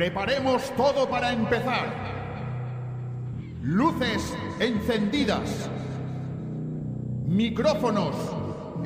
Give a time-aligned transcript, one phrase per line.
[0.00, 1.92] Preparemos todo para empezar.
[3.60, 5.68] Luces encendidas.
[7.26, 8.16] Micrófonos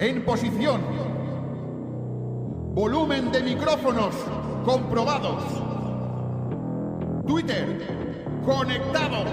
[0.01, 0.81] en posición.
[2.75, 4.13] Volumen de micrófonos
[4.65, 5.45] comprobados.
[7.29, 7.87] Twitter
[8.45, 9.25] conectado.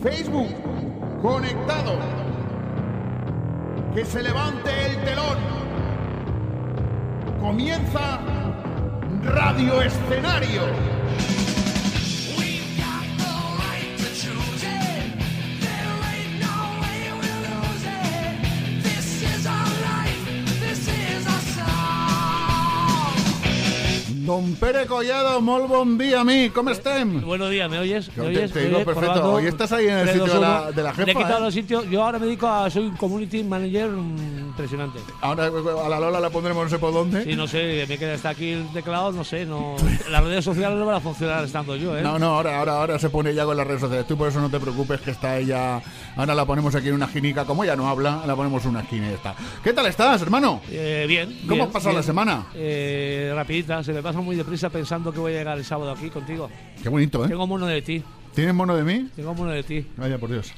[0.00, 0.54] Facebook
[1.20, 1.98] conectado.
[3.92, 5.38] Que se levante el telón.
[7.40, 8.20] Comienza
[9.22, 10.99] Radio Escenario.
[24.40, 27.20] Don Pere Collado, molt bon dia, mi, ¿cómo estén?
[27.20, 28.08] Buenos días, ¿me oyes?
[28.16, 28.94] ¿Me te- digo Eh, perfecto.
[29.12, 29.32] probando.
[29.34, 31.40] Hoy estás ahí en el sitio de la- de la Le he jefa, quitado ¿eh?
[31.42, 31.90] los sitios.
[31.90, 32.70] Yo ahora me dedico a.
[32.70, 34.98] Soy un community manager mm, impresionante.
[35.20, 35.44] Ahora
[35.84, 37.22] a la Lola la pondremos no sé por dónde.
[37.24, 39.76] Sí, no sé, me queda hasta aquí el teclado, no sé, no.
[40.10, 42.00] Las redes sociales no van a funcionar estando yo, ¿eh?
[42.00, 44.06] No, no, ahora, ahora, ahora se pone ya con las redes sociales.
[44.06, 45.82] Tú por eso no te preocupes que está ella.
[46.16, 47.44] Ahora la ponemos aquí en una esquinica.
[47.44, 49.34] Como ella no habla, la ponemos en una esquina y ya está.
[49.62, 50.62] ¿Qué tal estás, hermano?
[50.70, 51.28] Eh, bien.
[51.42, 51.96] ¿Cómo bien, has pasado bien.
[51.96, 52.46] la semana?
[52.54, 56.10] Eh, rapidita, se me pasa muy deprisa pensando que voy a llegar el sábado aquí
[56.10, 56.48] contigo.
[56.82, 57.28] Qué bonito, ¿eh?
[57.28, 58.02] Tengo mono de ti,
[58.34, 59.08] ¿Tienes mono de mí?
[59.16, 59.86] tengo mono de ti.
[59.96, 60.52] Vaya, por Dios.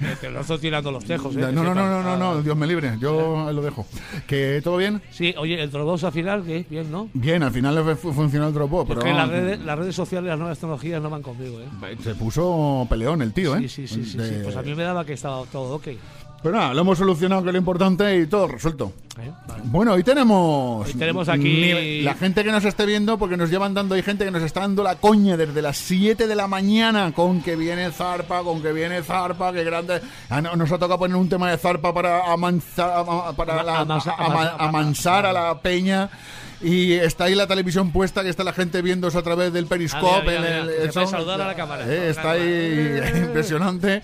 [0.00, 1.40] Eh, Te lo estoy tirando los tejos, ¿eh?
[1.40, 2.42] No, no, no, no, no, no.
[2.42, 2.96] Dios me libre.
[2.98, 3.86] Yo lo dejo.
[4.26, 5.00] ¿Que todo bien?
[5.10, 7.08] Sí, oye, el Dropbox al final, que bien, ¿no?
[7.12, 10.58] Bien, al final funcionó el Dropbox, pero Porque las redes, las redes sociales, las nuevas
[10.58, 11.96] tecnologías no van conmigo, ¿eh?
[12.02, 13.68] se puso peleón el tío, ¿eh?
[13.68, 14.34] Sí, sí, sí, sí, sí.
[14.42, 15.88] Pues a mí me daba que estaba todo ok.
[16.42, 18.92] Pero nada, lo hemos solucionado, que es lo importante, y todo resuelto.
[19.20, 19.30] ¿eh?
[19.46, 19.62] Vale.
[19.66, 20.86] Bueno, hoy tenemos.
[20.88, 24.24] Hoy tenemos aquí- La gente que nos esté viendo, porque nos llevan dando, hay gente
[24.24, 27.92] que nos está dando la coña desde las 7 de la mañana con que viene
[27.92, 30.00] Zarpa, con que viene Zarpa, que grande.
[30.30, 33.04] Ah, no, nos ha tocado poner un tema de Zarpa para amansar,
[33.36, 36.10] para la- amansa- ama- amansa- amansar a la peña.
[36.64, 40.36] Y está ahí la televisión puesta, que está la gente viéndose a través del periscope.
[41.10, 41.84] Saludar a la cámara.
[41.88, 44.00] Eh, está ahí impresionante.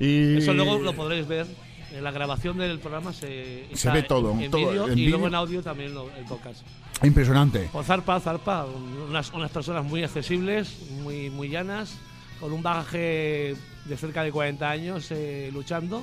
[0.00, 1.46] Y Eso luego lo podréis ver.
[1.92, 5.34] En la grabación del programa se, Se ve todo, En, todo, en y luego en
[5.34, 6.62] audio también lo- el podcast.
[7.02, 7.68] Impresionante.
[7.72, 8.64] Pues Zarpa, Zarpa,
[9.08, 11.98] unas, unas personas muy accesibles, muy, muy llanas,
[12.40, 13.54] con un bagaje
[13.84, 16.02] de cerca de 40 años eh, luchando.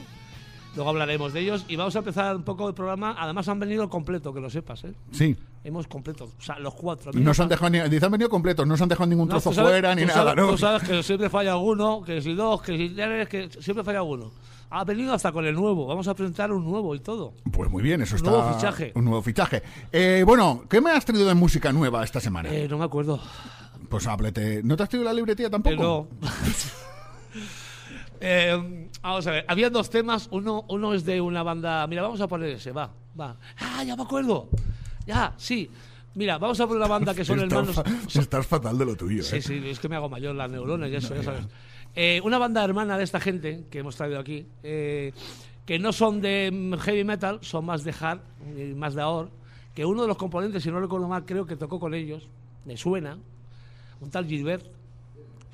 [0.75, 3.15] Luego hablaremos de ellos y vamos a empezar un poco el programa.
[3.17, 4.93] Además han venido completo, que lo sepas, ¿eh?
[5.11, 5.35] Sí.
[5.63, 7.11] Hemos completo, o sea, los cuatro.
[7.13, 9.51] No se han dejado ni, han venido completos, no se han dejado ningún No, trozo
[9.53, 10.51] sabes- fuera ni nada, sabes- ¿no?
[10.51, 14.01] Tú sabes que siempre falla alguno, que si dos, que si tres, que siempre falla
[14.01, 14.31] uno.
[14.71, 15.85] Ha venido hasta con el nuevo.
[15.87, 17.33] Vamos a presentar un nuevo y todo.
[17.51, 18.29] Pues muy bien, eso está.
[18.29, 18.91] Nuevo fichaje.
[18.95, 19.63] Un nuevo fichaje.
[19.91, 22.49] Eh, bueno, ¿qué me has traído de música nueva esta semana?
[22.53, 23.19] Eh, no me acuerdo.
[23.89, 24.61] Pues háblete.
[24.63, 25.75] ¿No te has traído la libretilla tampoco?
[25.75, 26.07] Pero.
[28.21, 30.27] Eh, vamos a ver, había dos temas.
[30.31, 31.87] Uno, uno es de una banda.
[31.87, 32.89] Mira, vamos a poner ese, va,
[33.19, 33.37] va.
[33.57, 34.49] Ah, ya me acuerdo.
[35.09, 35.67] Ya, sí.
[36.13, 37.75] Mira, vamos a poner una banda que son hermanos.
[37.75, 37.83] fa-
[38.19, 39.41] estás fatal de lo tuyo, Sí, ¿eh?
[39.41, 41.45] sí, es que me hago mayor las neuronas y eso, ya sabes.
[41.95, 45.11] Eh, una banda hermana de esta gente que hemos traído aquí, eh,
[45.65, 48.19] que no son de heavy metal, son más de hard,
[48.55, 49.29] y más de ahora,
[49.73, 52.27] que uno de los componentes, si no recuerdo mal, creo que tocó con ellos,
[52.65, 53.17] me suena,
[54.01, 54.65] un tal Gilbert,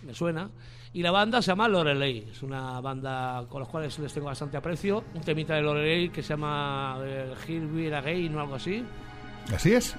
[0.06, 0.50] me suena,
[0.94, 4.58] y la banda se llama Lorelei, es una banda con los cuales les tengo bastante
[4.58, 7.34] aprecio, un temita de Lorelei que se llama eh,
[7.74, 8.84] We Are Again o algo así.
[9.54, 9.96] Así es.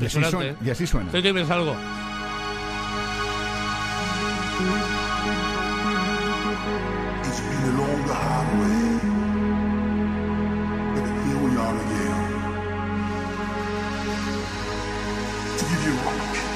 [0.00, 0.56] Y así, suena, ¿eh?
[0.64, 1.06] y así suena.
[1.06, 1.76] Estoy que me algo.
[7.24, 7.64] It's been
[16.44, 16.47] a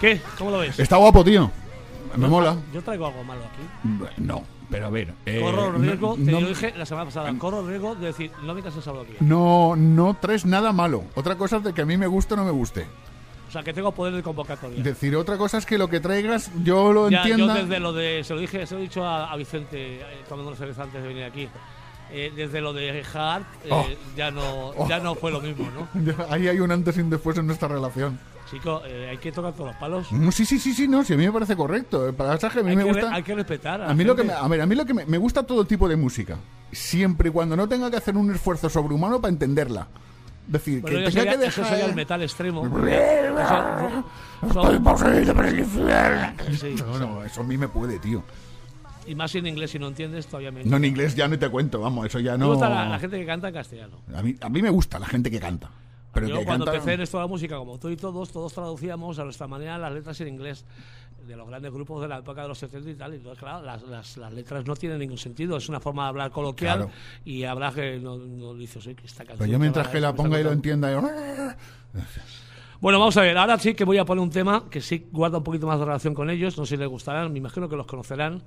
[0.00, 0.20] ¿Qué?
[0.38, 0.78] ¿Cómo lo ves?
[0.78, 1.50] Está guapo, tío.
[2.16, 2.56] Me mola.
[2.72, 4.12] Yo traigo algo malo aquí.
[4.16, 5.12] No, pero a ver.
[5.26, 8.32] eh, Corro no- riesgo, te no- lo dije la semana pasada, corro riesgo de decir,
[8.42, 9.14] no vengas el sábado aquí.
[9.20, 11.04] No, no traes nada malo.
[11.14, 12.86] Otra cosa es de que a mí me guste o no me guste.
[13.48, 14.82] O sea, que tengo poder de convocatoria.
[14.82, 17.54] Decir, otra cosa es que lo que traigas yo lo Ya, yo entienda.
[17.54, 20.48] desde lo de, se lo dije, se lo he dicho a, a Vicente, eh, tomando
[20.50, 21.48] una cerveza antes de venir aquí.
[22.12, 23.86] Eh, desde lo de Hart, eh, Oh.
[24.16, 26.14] ya no ya no fue lo mismo, ¿no?
[26.30, 28.18] Ahí hay un antes y un después en nuestra relación.
[28.50, 30.10] Chico, eh, hay que tocar todos los palos.
[30.10, 32.08] Mm, Sí, sí, sí, sí, no, sí, a mí me parece correcto.
[32.08, 33.14] El pasaje a mí hay, me que, gusta.
[33.14, 33.80] hay que respetar.
[33.82, 35.64] A mí lo que me, a ver, a mí lo que me, me gusta todo
[35.64, 36.36] tipo de música,
[36.72, 39.86] siempre y cuando no tenga que hacer un esfuerzo sobrehumano para entenderla.
[40.48, 41.76] Decir, Bueno, que eso tenga sería, que eso dejar.
[41.76, 42.66] sería el metal extremo.
[42.88, 46.32] Eso- son- poseído por el infierno.
[46.58, 48.22] Sí, No, no, eso a mí me puede, tío.
[49.06, 50.66] y más si en inglés, si no entiendes, todavía menos.
[50.68, 52.48] No, en inglés ya no te cuento, vamos, eso ya Me no.
[52.48, 53.96] gusta la, la gente que canta en castellano.
[54.14, 55.70] A mí, a mí me gusta la gente que canta.
[56.12, 59.18] Pero Yo cuando empecé en esto de la música, como tú y todos, todos traducíamos
[59.18, 60.64] a nuestra manera las letras en inglés
[61.26, 63.12] de los grandes grupos de la época de los 70 y tal.
[63.12, 65.56] Y entonces, claro, las, las, las letras no tienen ningún sentido.
[65.56, 66.92] Es una forma de hablar coloquial Claro.
[67.24, 69.38] y hablar que no, no dices, "Oye, que esta canción.
[69.38, 70.86] Pero yo mientras que la ponga y lo contando".
[70.88, 72.00] entienda, yo.
[72.80, 73.36] Bueno, vamos a ver.
[73.36, 75.84] Ahora sí que voy a poner un tema que sí guarda un poquito más de
[75.84, 76.56] relación con ellos.
[76.58, 77.30] No sé si les gustarán.
[77.32, 78.42] Me imagino que los conocerán.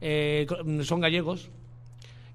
[0.00, 0.46] Eh,
[0.84, 1.48] son gallegos.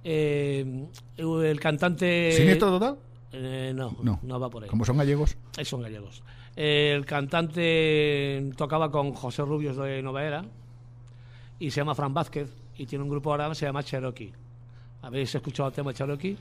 [0.04, 2.32] Eh, el cantante.
[2.36, 2.98] ¿Siniestro total?
[3.34, 4.20] Eh, no, No.
[4.24, 4.70] no, va por ahí.
[4.70, 5.36] Como son gallegos.
[5.58, 6.24] Ahí son gallegos.
[6.56, 10.44] El cantante tocaba con José Rubios de Nova Era
[11.60, 14.34] y se llama Fran Vázquez y tiene un grupo ahora que se llama Cherokee.
[15.02, 16.36] ¿Habéis escuchado el tema Cherokee?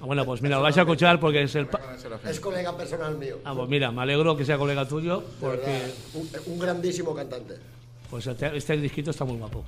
[0.00, 1.68] Ah, Bueno, pues mira, lo vais a escuchar porque es el...
[2.26, 3.38] Es colega personal mío.
[3.44, 7.54] Ah, pues mira, me alegro que sea colega tuyo porque verdad, un, un grandísimo cantante.
[8.10, 9.64] pues este, este disquito está muy guapo.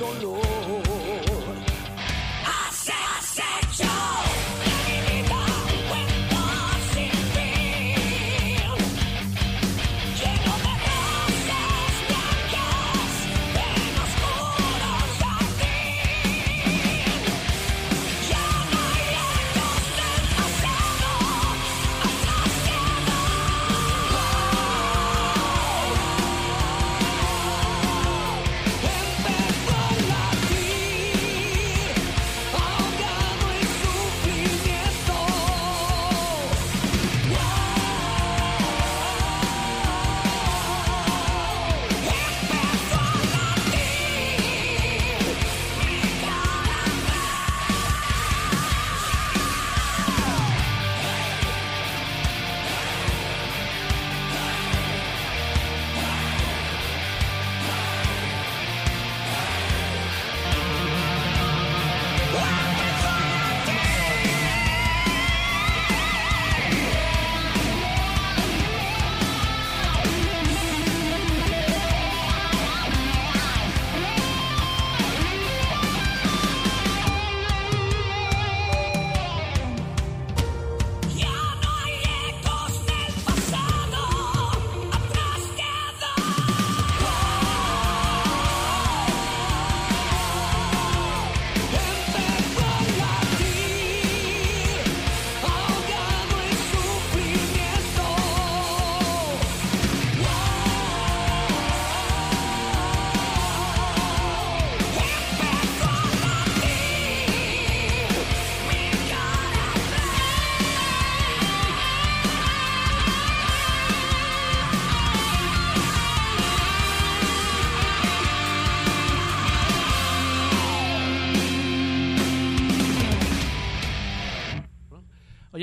[0.00, 0.59] don't know.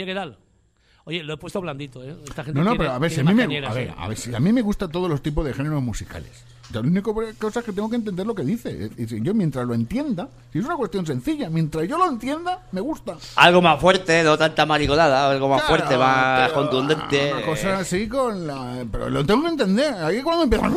[0.07, 0.37] ¿Qué tal?
[1.03, 2.15] Oye, lo he puesto blandito, ¿eh?
[2.27, 3.87] Esta gente No, no, tiene- pero a ver, si a mí, me, macanieras, a, ver,
[3.89, 3.93] ¿eh?
[3.97, 6.43] a ver, si a mí me gustan todos los tipos de géneros musicales.
[6.73, 8.89] La única cosa es que tengo que entender lo que dice.
[8.97, 12.67] Y si yo mientras lo entienda, si es una cuestión sencilla, mientras yo lo entienda,
[12.73, 13.15] me gusta.
[13.37, 17.33] Algo más fuerte, no tanta mariconada, algo más Claro, fuerte, más pero, contundente.
[17.33, 18.85] Una cosa así con la...
[18.91, 19.93] Pero lo tengo que entender.
[19.93, 20.73] Ahí cuando empiezan...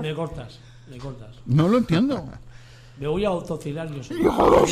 [0.00, 1.30] Me cortas, me cortas.
[1.46, 2.24] No lo entiendo.
[3.00, 4.64] Me voy a autocilar yo solo.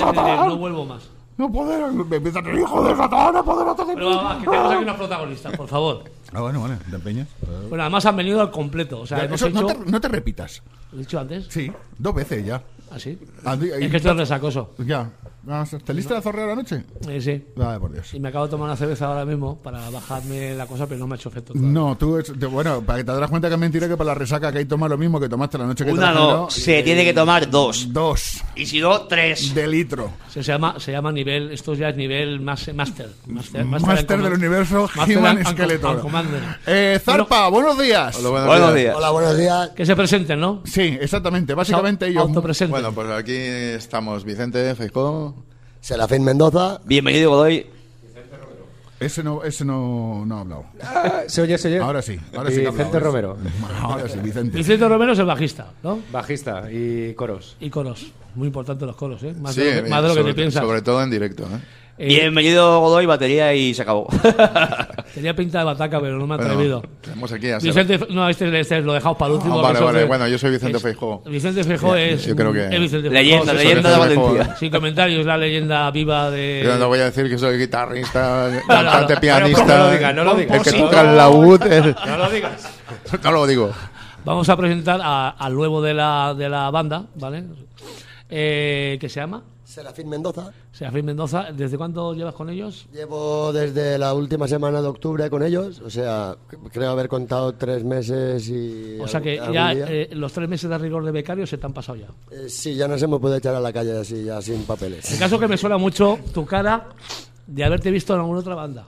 [0.46, 1.02] No vuelvo más.
[1.38, 1.90] No poder...
[1.92, 3.94] Me empiezan a hijo de Satán, no poder hacer...
[3.94, 6.04] Pero va, va, que tenemos aquí unos protagonistas, por favor.
[6.32, 7.28] Ah, bueno, vale, te empeñas.
[7.68, 9.00] Bueno, además han venido al completo.
[9.00, 9.80] O sea, Ya, hemos eso, no, hecho.
[9.84, 10.62] te, no te repitas.
[10.92, 11.46] ¿Lo he dicho antes?
[11.48, 12.62] Sí, dos veces ya.
[12.90, 13.18] ¿Así?
[13.44, 14.74] Ah, di- Es que esto es resacoso.
[14.78, 15.10] Ya.
[15.48, 16.84] Ah, ¿Te lista de zorrear anoche?
[17.08, 17.44] Eh, sí.
[17.60, 18.14] Ay, por Dios.
[18.14, 21.08] Y me acabo de tomar una cerveza ahora mismo para bajarme la cosa, pero no
[21.08, 21.52] me ha hecho efecto.
[21.52, 21.72] todavía.
[21.72, 24.08] No, tú, es- te- bueno, para que te das cuenta que es mentira que para
[24.08, 26.48] la resaca que hay toma lo mismo que tomaste la noche que Una te no,
[26.50, 27.92] se tiene que tomar dos.
[27.92, 29.52] Dos Y si no, tres.
[29.52, 30.12] de litro.
[30.28, 33.10] Se, se llama, se llama nivel, esto ya es nivel más, máster.
[33.26, 36.40] Máster, Máster and del universo Master and Commander.
[36.66, 38.16] Eh, Zarpa, buenos días.
[38.16, 38.80] Hola, buenos, Buenos días.
[38.84, 38.96] días.
[38.96, 39.70] Hola, buenos días.
[39.70, 40.62] Que se presenten, ¿no?
[40.64, 41.54] Sí, exactamente.
[41.54, 42.22] Básicamente ellos.
[42.22, 42.70] Autopresenten.
[42.70, 45.31] Bueno, pues aquí estamos Vicente, Feijó.
[45.82, 46.80] Serafín Mendoza.
[46.84, 47.66] Bienvenido, Godoy.
[49.00, 50.64] Ese no, ese no, no ha hablado.
[51.26, 51.78] Se oye, se oye.
[51.80, 52.16] Ahora sí.
[52.36, 53.00] Ahora sí Vicente hablado.
[53.00, 53.36] Romero,
[53.82, 54.56] Ahora sí, Vicente.
[54.58, 55.98] Vicente Romero es el bajista, ¿no?
[56.12, 57.56] bajista y coros.
[57.58, 58.12] Y coros.
[58.36, 59.34] Muy importante los coros, ¿eh?
[59.34, 60.62] Más Sí, de lo que, más de lo que te piensas.
[60.62, 61.42] sobre todo en directo.
[61.42, 61.60] ¿eh?
[61.98, 64.08] Eh, Bienvenido, Godoy, batería y se acabó.
[65.14, 66.82] Tenía pinta de bataca, pero no me he Bueno, atrevido.
[67.02, 69.58] tenemos aquí a Vicente, no, este, este lo dejamos para el último.
[69.60, 70.02] Ah, vale, vale.
[70.02, 71.22] es- Bueno, yo soy Vicente Feijóo.
[71.26, 72.24] Vicente Feijó es.
[72.24, 73.58] yo creo que- es Vicente Leyenda, sí.
[73.58, 73.98] leyenda de.
[74.16, 74.56] Valencia.
[74.56, 76.62] Sin comentarios, la leyenda viva de.
[76.64, 79.64] Yo no voy a decir que soy guitarrista, cantante, pianista.
[79.66, 80.56] Pero no lo digas, no lo digas.
[80.66, 81.10] El que toca no.
[81.10, 81.62] el laúd.
[81.66, 82.68] el- No lo digas.
[83.22, 83.70] No lo digo.
[84.24, 87.44] Vamos a presentar a- al nuevo de la, de la banda, ¿vale?
[88.30, 90.52] Eh, que se llama Serafín Mendoza.
[90.70, 91.46] Serafín Mendoza.
[91.52, 92.86] ¿Desde cuándo llevas con ellos?
[92.92, 95.80] Llevo desde la última semana de octubre con ellos.
[95.80, 96.36] O sea,
[96.70, 98.98] creo haber contado tres meses y.
[99.00, 101.64] O sea que algún ya eh, los tres meses de rigor de becario se te
[101.64, 102.08] han pasado ya.
[102.30, 105.16] Eh, sí, ya nos hemos podido echar a la calle así, ya sin El papeles.
[105.18, 106.88] caso que me suena mucho tu cara
[107.46, 108.86] de haberte visto en alguna otra banda.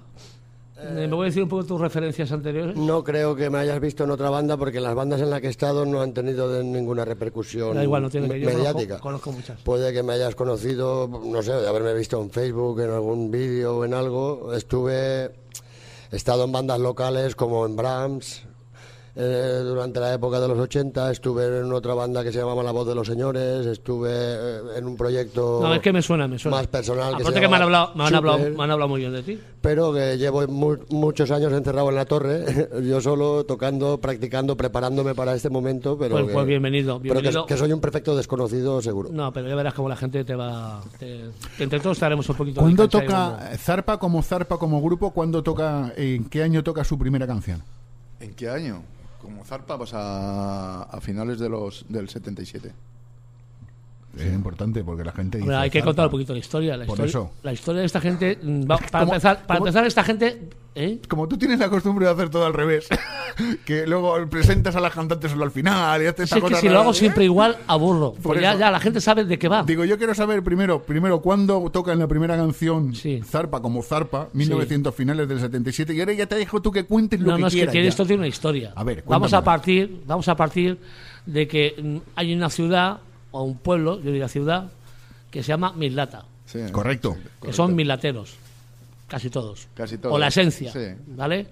[0.77, 2.77] Eh, ¿Me voy a decir un poco tus referencias anteriores?
[2.77, 5.47] No creo que me hayas visto en otra banda porque las bandas en las que
[5.47, 8.99] he estado no han tenido ninguna repercusión Da igual, no tiene que yo mediática.
[8.99, 9.61] conozco, conozco muchas.
[9.63, 13.77] Puede que me hayas conocido, no sé, de haberme visto en Facebook, en algún vídeo
[13.79, 14.53] o en algo.
[14.53, 18.45] Estuve, he estado en bandas locales como en Brahms.
[19.17, 22.73] Eh, durante la época de los 80 estuve en otra banda que se llamaba La
[22.73, 26.37] Voz de los Señores, estuve eh, en un proyecto No, es que me suena, me
[26.39, 26.57] suena.
[26.59, 28.89] más personal que se Aparte que me han, hablado, me, han hablado, me han hablado
[28.89, 29.39] muy bien de ti.
[29.61, 35.15] pero que llevo mu- muchos años encerrado en la torre, yo solo tocando, practicando, preparándome
[35.15, 38.83] para este momento, pero Pues- que, pues bienvenido, pero que- que soy un perfecto desconocido
[38.83, 39.11] seguro.
[39.13, 40.81] No, pero ya verás cómo la gente te va...
[40.99, 41.31] te-
[41.61, 42.61] entre todos estaremos un poquito...
[42.61, 45.13] de ¿Cuándo toca Zarpa como Zarpa como grupo?
[45.13, 47.63] ¿Cuándo toca, en qué año toca su primera canción?
[48.21, 48.83] ¿En qué año?
[49.25, 52.75] Como Zarpa, pues a, a finales de los, del 77.
[54.19, 55.49] Es importante porque la gente dice.
[55.51, 56.77] Hombre, hay que contar un poquito la historia.
[56.77, 57.31] La Por historia, eso.
[57.43, 58.39] la historia de esta gente...
[58.43, 60.49] mm, va- para ¿Cómo- empezar, para empezar esta gente...
[60.77, 61.01] ¿eh?
[61.09, 62.89] Como tú tienes la costumbre de hacer todo al revés,
[63.65, 66.69] que luego presentas a las cantantes solo al final y haces Si es que si
[66.69, 68.15] lo hago siempre igual, aburro.
[68.23, 69.63] Pues ya, ya la gente sabe de qué va.
[69.63, 73.21] Digo, yo quiero saber primero, primero cuándo toca en la primera canción Sí.
[73.25, 77.21] Zarpa como Zarpa, 1900 finales del 77, y ahora ya te dejo tú que cuentes
[77.21, 77.73] lo No, que no, es que quieras.
[77.73, 77.89] tiene, ya.
[77.91, 78.73] esto tiene una historia.
[78.75, 80.79] A ver, vamos a partir, vamos a partir
[81.27, 82.99] de que mm, hay una ciudad
[83.35, 84.71] o un pueblo, yo diría ciudad,
[85.31, 87.17] que se llama Mislata, Sí, Correcto.
[87.43, 88.35] que son milateros,
[89.09, 89.67] casi todos.
[89.75, 90.95] Casi todos, O la esencia, sí.
[91.09, 91.49] ¿vale?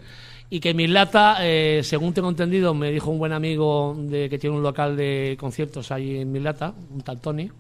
[0.49, 4.55] Y que Mislata, eh, según tengo entendido, me dijo un buen amigo de que tiene
[4.55, 7.51] un local de conciertos ahí en Mislata, un tal Tony.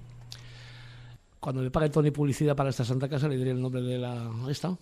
[1.40, 4.30] Cuando me pague Tony publicidad para esta Santa Casa, le diré el nombre de la
[4.48, 4.76] esta.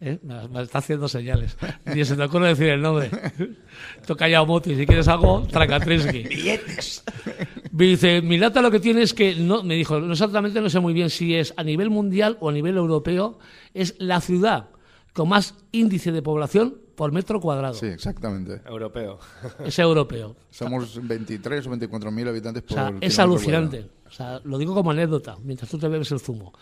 [0.00, 0.18] ¿Eh?
[0.22, 1.56] Me, me está haciendo señales.
[1.86, 3.10] Ni se te ocurre decir el nombre.
[4.06, 6.24] Toca ya moto y si quieres algo, Tracatrisky.
[6.24, 7.04] Billetes.
[7.72, 10.80] Me dice, Milata lo que tiene es que, no, me dijo, no exactamente no sé
[10.80, 13.38] muy bien si es a nivel mundial o a nivel europeo,
[13.72, 14.70] es la ciudad
[15.12, 17.74] con más índice de población por metro cuadrado.
[17.74, 18.60] Sí, exactamente.
[18.66, 19.18] Europeo.
[19.64, 20.36] Es europeo.
[20.50, 23.88] Somos 23 o 24 mil habitantes O por sea, es alucinante.
[24.06, 26.52] O sea, lo digo como anécdota, mientras tú te bebes el zumo.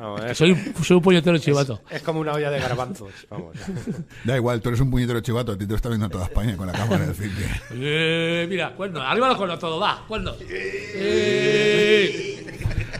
[0.00, 1.80] No, Que es, soy, soy un puñetero chivato.
[1.90, 3.12] es como una olla de garbanzos.
[3.30, 3.56] Vamos.
[4.24, 6.56] Da igual, tú eres un puñetero chivato, a ti te lo está viendo toda España
[6.56, 7.06] con la cámara.
[7.06, 7.44] decir que...
[7.72, 10.32] Eh, mira, cuerno, arriba los cuernos todo, va, cuerno.
[11.06, 12.40] Eh.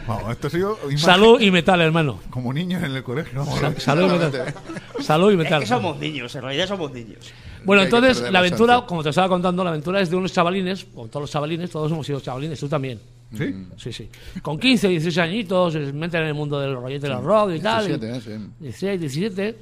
[0.07, 2.19] Vamos, esto ha sido imagen- Salud y metal, hermano.
[2.29, 3.39] como niños en el colegio.
[3.43, 3.59] vamos.
[3.81, 4.53] Salud y metal.
[5.01, 5.59] Salud y Es metal.
[5.61, 7.31] que somos niños, en realidad somos niños.
[7.63, 11.09] Bueno, entonces la aventura, como te estaba contando, la aventura es de unos chavalines, con
[11.09, 12.99] todos los chavalines, todos hemos sido chavalines, tú también.
[13.37, 13.67] ¿Sí?
[13.77, 14.09] Sí, sí.
[14.41, 17.85] Con 15, 16 añitos, se meten en el mundo del rollete del rock y tal.
[17.87, 18.21] 17, y- ¿eh?
[18.21, 18.51] Sí.
[18.59, 19.57] 16, 17,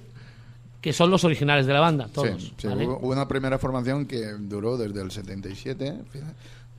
[0.81, 2.41] que son los originales de la banda, todos.
[2.41, 2.85] Sí, sí, ¿vale?
[2.87, 5.95] hubo, una primera formación que duró desde el 77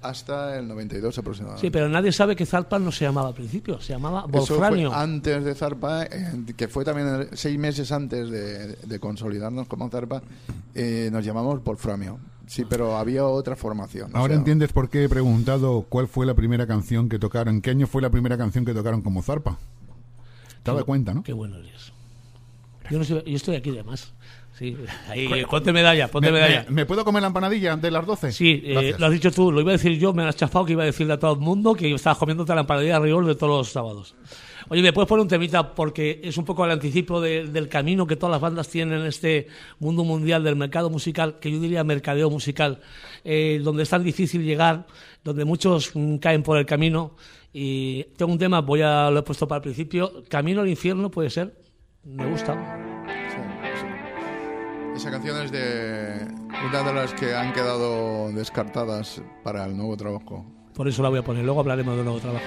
[0.03, 1.67] hasta el 92 aproximadamente.
[1.67, 4.93] Sí, pero nadie sabe que Zarpa no se llamaba al principio, se llamaba Wolfranio.
[4.95, 10.23] antes de Zarpa, eh, que fue también seis meses antes de, de consolidarnos como Zarpa,
[10.75, 12.19] eh, nos llamamos Wolframio.
[12.47, 14.11] Sí, pero había otra formación.
[14.15, 17.57] o Ahora sea, entiendes por qué he preguntado cuál fue la primera canción que tocaron.
[17.57, 19.59] ¿En qué año fue la primera canción que tocaron como Zarpa?
[20.63, 21.23] ¿Te dado cuenta, no?
[21.23, 21.93] Qué bueno eres.
[22.91, 24.13] Yo, no soy- yo estoy aquí de más.
[24.59, 24.77] Sí,
[25.09, 26.65] ahí, ponte medalla, ponte ¿Me, medalla.
[26.69, 28.31] me- me puedo comer la empanadilla de las 12?
[28.33, 30.73] Sí, eh, lo has dicho tú, lo iba a decir yo, me has chafado que
[30.73, 33.35] iba a decirle a todo el mundo que estabas comiéndote la empanadilla de rigor de
[33.35, 34.15] todos los sábados.
[34.71, 35.75] Oye, ¿me puedes poner un temita?
[35.75, 39.07] Porque es un poco el anticipo de- del camino que todas las bandas tienen en
[39.07, 39.47] este
[39.79, 42.81] mundo mundial del mercado musical, que yo diría mercadeo musical,
[43.25, 44.87] eh, donde es tan difícil llegar,
[45.23, 47.15] donde muchos mm, caen por el camino.
[47.53, 51.11] Y tengo un tema, voy a, lo he puesto para el principio, Camino al infierno
[51.11, 51.55] puede ser,
[52.05, 52.55] me gusta.
[53.29, 53.37] sí,
[53.81, 53.87] sí.
[54.97, 56.27] Esa canción es de
[56.69, 60.45] una de las que han quedado descartadas para el nuevo trabajo.
[60.75, 62.45] Por eso la voy a poner, luego hablaremos de nuevo trabajo.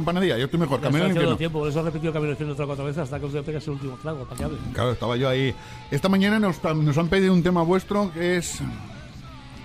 [0.00, 0.80] Empanadilla, yo estoy mejor.
[0.80, 1.36] Camino al infierno.
[1.36, 3.66] tiempo, por eso he repetido camino al infierno otra cuatro veces hasta que os pegues
[3.66, 4.58] el último trago, para que hable.
[4.72, 5.54] Claro, estaba yo ahí.
[5.90, 8.60] Esta mañana nos, nos han pedido un tema vuestro que es.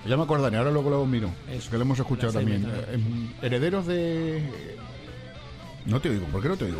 [0.06, 1.30] Ya me acordaré, ahora luego lo miro.
[1.50, 1.70] Eso.
[1.70, 2.64] que lo hemos escuchado también.
[2.64, 4.42] Eh, em, herederos de.
[5.84, 6.78] No te oigo, ¿por qué no te oigo?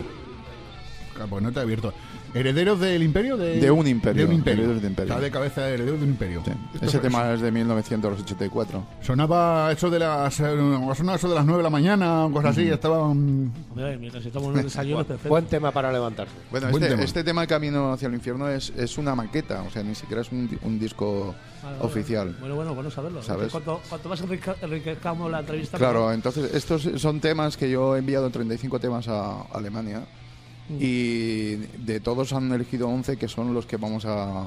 [1.25, 1.93] Pues no te he abierto.
[2.35, 3.37] ¿Herederos del imperio?
[3.39, 4.61] De, De un imperio, De un imperio.
[4.65, 5.13] herederos de imperio.
[5.15, 6.43] Está de cabeza de herederos de un imperio.
[6.45, 6.53] Sí.
[6.83, 8.85] Ese es- tema es de 1984.
[9.01, 10.41] Sonaba eso de las.
[10.41, 10.45] eh,
[10.97, 12.69] sonaba eso de las 9 de la mañana, cosas así.
[12.69, 13.09] Estaba.
[13.15, 15.29] mm, Hombre, mientras estamos en el desayuno, es perfecto.
[15.31, 16.33] Buen tema para levantarse.
[16.51, 17.05] Bueno, Buen este tema.
[17.05, 20.31] este tema Camino hacia el infierno es, es una maqueta, o sea, ni siquiera es
[20.33, 21.87] un, un disco Vale, vale.
[21.87, 22.37] oficial.
[22.41, 23.23] Bueno, bueno, bueno saberlo.
[23.23, 23.51] ¿Sabes?
[23.53, 26.15] Cuanto, cuanto más enrique- enriquezcamos la entrevista, Claro, mejor.
[26.15, 30.26] entonces estos son temas que yo he enviado 35 temas a Alemania Mm.
[30.71, 34.47] Y de todos han elegido 11 que son los que vamos a, a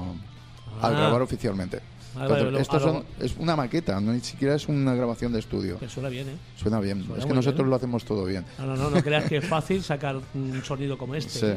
[0.82, 0.90] Ah.
[0.90, 1.80] grabar oficialmente.
[2.14, 5.38] Entonces, vale, estos a son, es una maqueta, no ni siquiera es una grabación de
[5.38, 5.78] estudio.
[5.78, 6.36] Que suena bien, ¿eh?
[6.56, 7.04] Suena bien.
[7.04, 7.70] Suena es que nosotros bien.
[7.70, 8.44] lo hacemos todo bien.
[8.58, 11.30] No, no, no, no creas que es fácil sacar un sonido como este.
[11.38, 11.46] Sí.
[11.46, 11.56] ¿eh?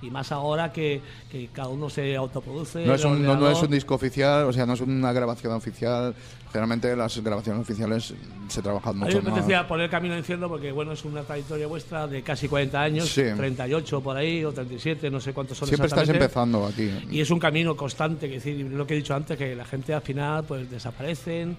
[0.00, 2.84] Y más ahora que, que cada uno se autoproduce.
[2.86, 5.12] No es, el un, no, no es un disco oficial, o sea, no es una
[5.12, 6.14] grabación oficial.
[6.52, 8.14] Generalmente las grabaciones oficiales
[8.48, 9.32] se trabajan A mí mucho me más.
[9.32, 13.08] apetecía poner Camino al Infierno porque, bueno, es una trayectoria vuestra de casi 40 años,
[13.10, 13.22] Sí.
[13.36, 16.24] 38 por ahí, o 37, no sé cuántos son Siempre estás exactamente.
[16.24, 17.06] empezando aquí.
[17.14, 19.92] Y es un camino constante, que decir, lo que he dicho antes, que la gente
[19.92, 21.56] al final pues desaparecen,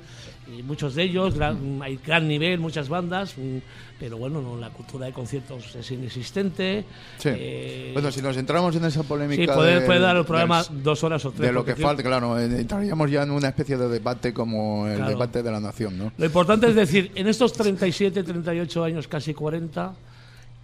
[0.57, 3.57] y muchos de ellos, gran- hay gran nivel, muchas bandas, mm,
[3.99, 6.85] pero bueno, no, la cultura de conciertos es inexistente.
[7.17, 7.29] Sí.
[7.31, 9.41] eh, bueno, si nos entramos en esa polémica.
[9.41, 11.41] sí, puede, dar el programa del- dos horas o tres.
[11.47, 15.09] de lo que falta, claro, entraríamos ya en una especie de debate como el Claro.
[15.12, 16.12] debate de la nación, ¿no?
[16.17, 19.93] Lo importante es decir, en estos 37, 38 años, casi 40,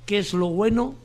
[0.05, 0.95] ¿qué es lo bueno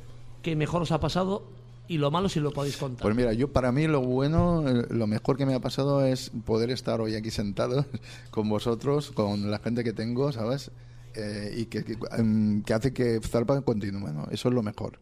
[0.42, 1.42] que mejor os ha pasado
[1.90, 3.02] y lo malo si lo podéis contar?
[3.02, 6.30] Pues mira, yo para mí lo bueno, eh, lo mejor que me ha pasado es
[6.46, 7.84] poder estar hoy aquí sentado
[8.30, 10.70] con vosotros, con la gente que tengo, ¿sabes?
[11.16, 14.28] Eh, y que, que, em, que hace que Zarpa continúe, ¿no?
[14.30, 15.00] Eso es lo mejor,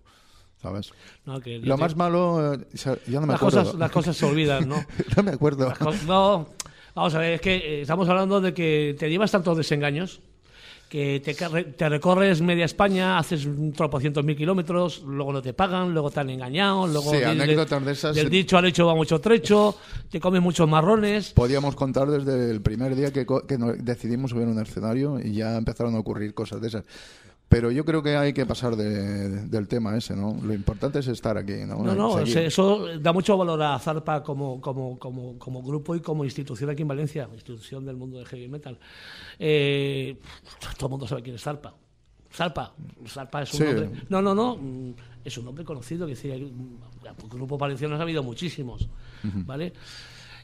[0.62, 0.92] ¿sabes?
[1.26, 3.58] No, que yo Lo te- más malo, eh, o sea, ya no me las, acuerdo.
[3.64, 4.76] cosas, las cosas se olvidan, ¿no?
[5.16, 5.72] no me acuerdo.
[6.06, 6.48] No,
[6.94, 10.22] vamos a ver, es que eh, estamos hablando de que te llevas tantos desengaños
[10.88, 15.92] que te, te recorres media España, haces un tropocientos mil kilómetros, luego no te pagan,
[15.92, 18.94] luego te han engañado, luego Sí, de- anécdotas de esas- del dicho al hecho va
[18.94, 19.76] mucho trecho,
[20.10, 21.30] te comes muchos marrones.
[21.34, 25.56] Podíamos contar desde el primer día que, que decidimos subir a un escenario y ya
[25.56, 26.84] empezaron a ocurrir cosas de esas.
[27.48, 30.36] Pero yo creo que hay que pasar de- del tema ese, ¿no?
[30.42, 31.82] Lo importante es estar aquí, ¿no?
[31.82, 32.38] No, no, Seguir.
[32.40, 36.82] eso da mucho valor a Zarpa como, como, como, como grupo y como institución aquí
[36.82, 38.78] en Valencia, institución del mundo del heavy metal.
[39.38, 40.18] Eh,
[40.76, 41.74] todo el mundo sabe quién es Zarpa.
[42.30, 42.74] Zarpa,
[43.06, 43.64] Zarpa es un Sí.
[43.64, 43.90] nombre.
[44.10, 44.58] No, no, no,
[45.24, 46.06] es un nombre conocido.
[46.06, 46.52] Que decir,
[47.30, 48.86] grupos valencianos ha habido muchísimos,
[49.22, 49.72] ¿vale?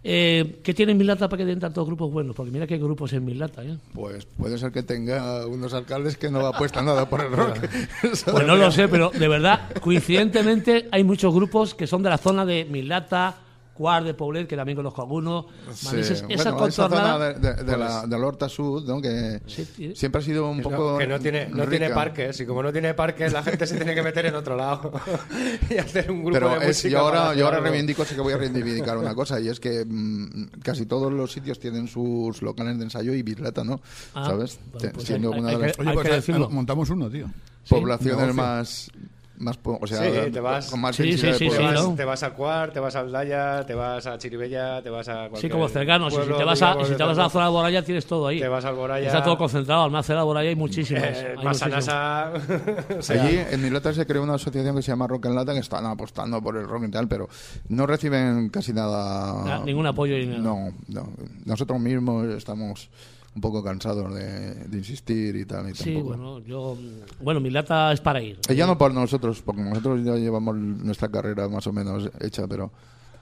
[0.06, 2.36] Eh, ¿Qué tiene Milata para que den tantos grupos buenos?
[2.36, 3.78] Porque mira qué grupos en Milata, ¿eh?
[3.94, 7.56] Pues puede ser que tenga unos alcaldes que no apuestan nada por el rock.
[8.30, 12.18] Pues no lo sé, pero de verdad, coincidentemente, hay muchos grupos que son de la
[12.18, 13.36] zona de Milata,
[13.74, 15.46] Cuart de Poblet, que también conozco algunos.
[15.74, 15.86] Sí.
[15.86, 17.12] Bueno, esa esa contornada.
[17.12, 19.00] zona de, de- de la, del Horta Sud, ¿no?
[19.02, 22.38] que Sí, siempre ha sido un Que no- poco que no tiene, no tiene parques
[22.40, 24.92] y como no tiene parques la gente se tiene que meter en otro lado
[25.70, 28.20] y hacer un grupo Pero de es, música yo ahora, yo ahora reivindico, sí que
[28.20, 32.40] voy a reivindicar una cosa, y es que mm, casi todos los sitios tienen sus
[32.42, 33.80] locales de ensayo y bisleta, ¿no?
[34.14, 34.60] Ah, ¿Sabes?
[34.72, 37.26] bueno, pues siendo hay- una hay de que- las Oye, pues eh, montamos uno, tío.
[37.68, 38.90] poblaciones más,
[39.36, 41.94] más, o sea, Sí, te vas- con más Sí, de te, vas, ¿no?
[41.94, 45.28] te vas a Cuart, te vas a Aldaya, te vas a Chiribella, te vas a
[45.34, 46.12] Sí, como cercanos.
[46.12, 48.28] Y si te vas a, si te vas a la zona de Boraya, tienes todo
[48.28, 48.38] ahí.
[48.40, 49.06] Te vas al Boraya.
[49.06, 49.82] Está todo concentrado.
[49.84, 51.02] Almacén de Boraya hay muchísimos.
[51.04, 52.32] Eh, hay Masanasa,
[52.98, 55.52] o sea, Allí en Milata se creó una asociación que se llama Rock en Lata
[55.52, 57.28] que están apostando por el rock y tal, pero
[57.68, 59.42] no reciben casi nada.
[59.44, 60.38] Na- ningún apoyo ni nada.
[60.40, 61.08] No, no.
[61.44, 62.88] Nosotros mismos estamos
[63.34, 65.68] un poco cansados de, de insistir y tal.
[65.70, 66.06] Y Sí, tampoco.
[66.16, 66.76] bueno, yo.
[67.20, 68.38] Bueno, mi lata es para ir.
[68.48, 72.46] Eh, Ya no por nosotros, porque nosotros ya llevamos nuestra carrera más o menos hecha,
[72.46, 72.70] pero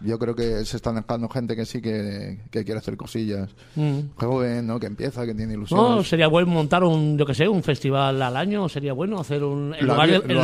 [0.05, 3.51] yo creo que se están dejando gente que sí que, que quiere hacer cosillas.
[3.77, 3.99] Mm.
[4.17, 4.79] Joven, ¿no?
[4.81, 5.85] Que empieza, que tiene ilusiones.
[5.89, 9.43] No, sería bueno montar un, yo que sé, un festival al año, sería bueno hacer
[9.45, 9.75] un...
[9.79, 10.43] En lugar, de, en de en lo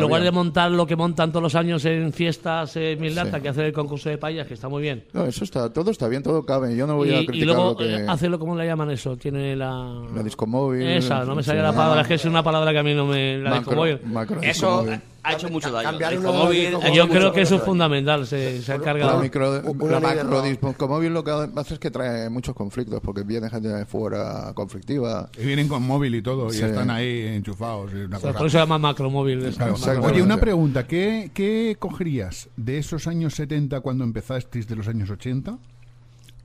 [0.00, 3.42] lugar de montar lo que montan todos los años en fiestas en Milata, Sí.
[3.42, 5.04] que hacer el concurso de payas, que está muy bien.
[5.12, 6.76] No, eso está, todo está bien, todo cabe.
[6.76, 7.94] Yo no voy y, a y criticar luego lo que...
[7.96, 9.16] eh, hacerlo, ¿cómo le llaman eso?
[9.16, 10.02] Tiene la...
[10.14, 10.82] La disco móvil.
[10.86, 11.66] Esa, no me salía sí.
[11.66, 13.38] la palabra, es que es una palabra que a mí no me...
[13.38, 13.98] La Macro- discomóvil.
[14.06, 15.00] macro disco Eso móvil.
[15.22, 15.90] Ha hecho mucho daño.
[15.90, 19.20] Cambiar El Yo creo que eso es fundamental, se, se ha La, cargado.
[19.20, 23.22] micro, una la macro disco móvil lo que hace es que trae muchos conflictos, porque
[23.22, 25.28] viene gente de fuera conflictiva.
[25.38, 26.60] Y vienen con móvil y todo, Sí.
[26.60, 27.92] y están ahí enchufados.
[27.92, 28.38] y una O sea, cosa.
[28.38, 29.44] por eso se llama macromóvil.
[29.44, 29.76] es Claro.
[29.78, 30.04] macro-.
[30.04, 30.86] Oye, una pregunta.
[30.86, 35.58] ¿qué, ¿Qué cogerías de esos años 70 cuando empezasteis de los años 80?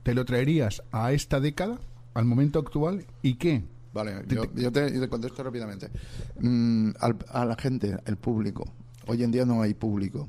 [0.02, 1.78] ¿Te lo traerías a esta década,
[2.12, 3.06] al momento actual?
[3.22, 3.62] ¿Y qué?
[3.94, 5.88] Vale, yo, yo te, yo te contesto rápidamente.
[6.40, 8.64] Mm, al- a la gente, el público.
[9.06, 10.28] Hoy en día no hay público,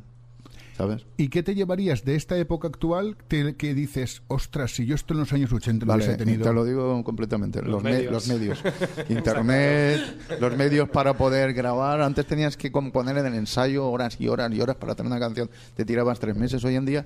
[0.78, 1.06] ¿sabes?
[1.17, 5.13] ¿Y qué te llevarías de esta época actual te- que dices, ostras, si yo esto
[5.13, 6.43] en los años 80 lo Vale, hubiese tenido?
[6.43, 7.62] te lo digo completamente.
[7.63, 8.12] Los, me- medios.
[8.13, 8.62] los medios.
[9.10, 10.01] Internet,
[10.39, 12.01] los medios para poder grabar.
[12.01, 15.19] Antes tenías que componer en el ensayo horas y horas y horas para hacer una
[15.19, 15.49] canción.
[15.75, 16.63] Te tirabas tres meses.
[16.65, 17.06] Hoy en día,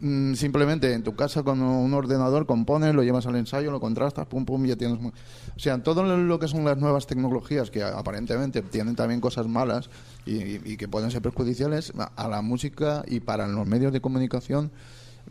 [0.00, 4.26] mm, simplemente en tu casa con un ordenador compones, lo llevas al ensayo, lo contrastas,
[4.26, 4.98] pum, pum, ya tienes.
[5.04, 9.90] O sea, todo lo- que son las nuevas tecnologías, que aparentemente tienen también cosas malas
[10.26, 13.92] y, y- y que pueden ser perjudiciales, a- a la música y para los medios
[13.92, 14.70] de comunicación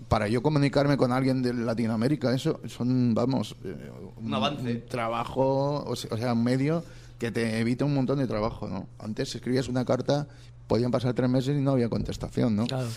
[0.10, 4.76] para yo comunicarme con alguien de Latinoamérica, eso son, vamos, eh, Un avance.
[4.76, 6.84] trabajo, o sea, un medio
[7.18, 8.86] que te evita un montón de trabajo, ¿no?
[9.00, 10.28] Antes escribías una carta,
[10.68, 12.68] podían pasar tres meses y no había contestación, ¿no?
[12.68, 12.88] Claro.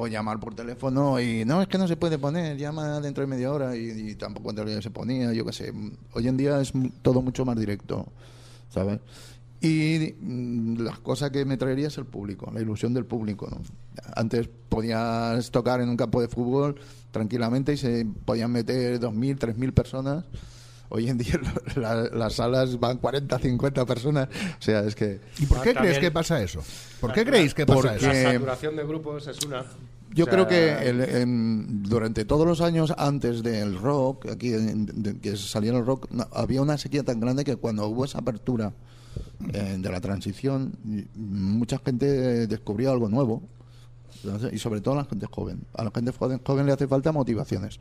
[0.00, 3.26] O llamar por teléfono y no, es que no se puede poner, llama dentro de
[3.26, 5.72] media hora y, tampoco se ponía, yo qué sé.
[6.12, 8.06] Hoy en día es todo mucho más directo,
[8.70, 9.00] ¿sabes?
[9.60, 13.50] Y mm, la cosa que me traería es el público, la ilusión del público.
[14.14, 16.76] Antes podías tocar en un campo de fútbol
[17.10, 20.24] tranquilamente y se podían meter 2.000, 3.000 personas.
[20.90, 21.38] Hoy en día
[21.76, 24.28] la- las salas van 40, 50 personas.
[24.58, 25.20] O sea, es que...
[25.38, 26.62] ¿Y por qué Ah, crees también- que pasa eso?
[27.00, 28.06] ¿Por qué creéis que pasa Porque- eso?
[28.08, 29.64] La saturación de grupos es una.
[30.14, 34.54] Yo O sea, creo que el- en- durante todos los años antes del rock, aquí
[34.54, 38.04] en- de- que saliera el rock, no- había una sequía tan grande que cuando hubo
[38.06, 38.72] esa apertura
[39.52, 40.72] eh, de la transición,
[41.14, 43.42] mucha gente descubrió algo nuevo.
[44.52, 45.60] Y sobre todo a la gente joven.
[45.74, 47.78] A la gente joven, joven le hace falta motivaciones.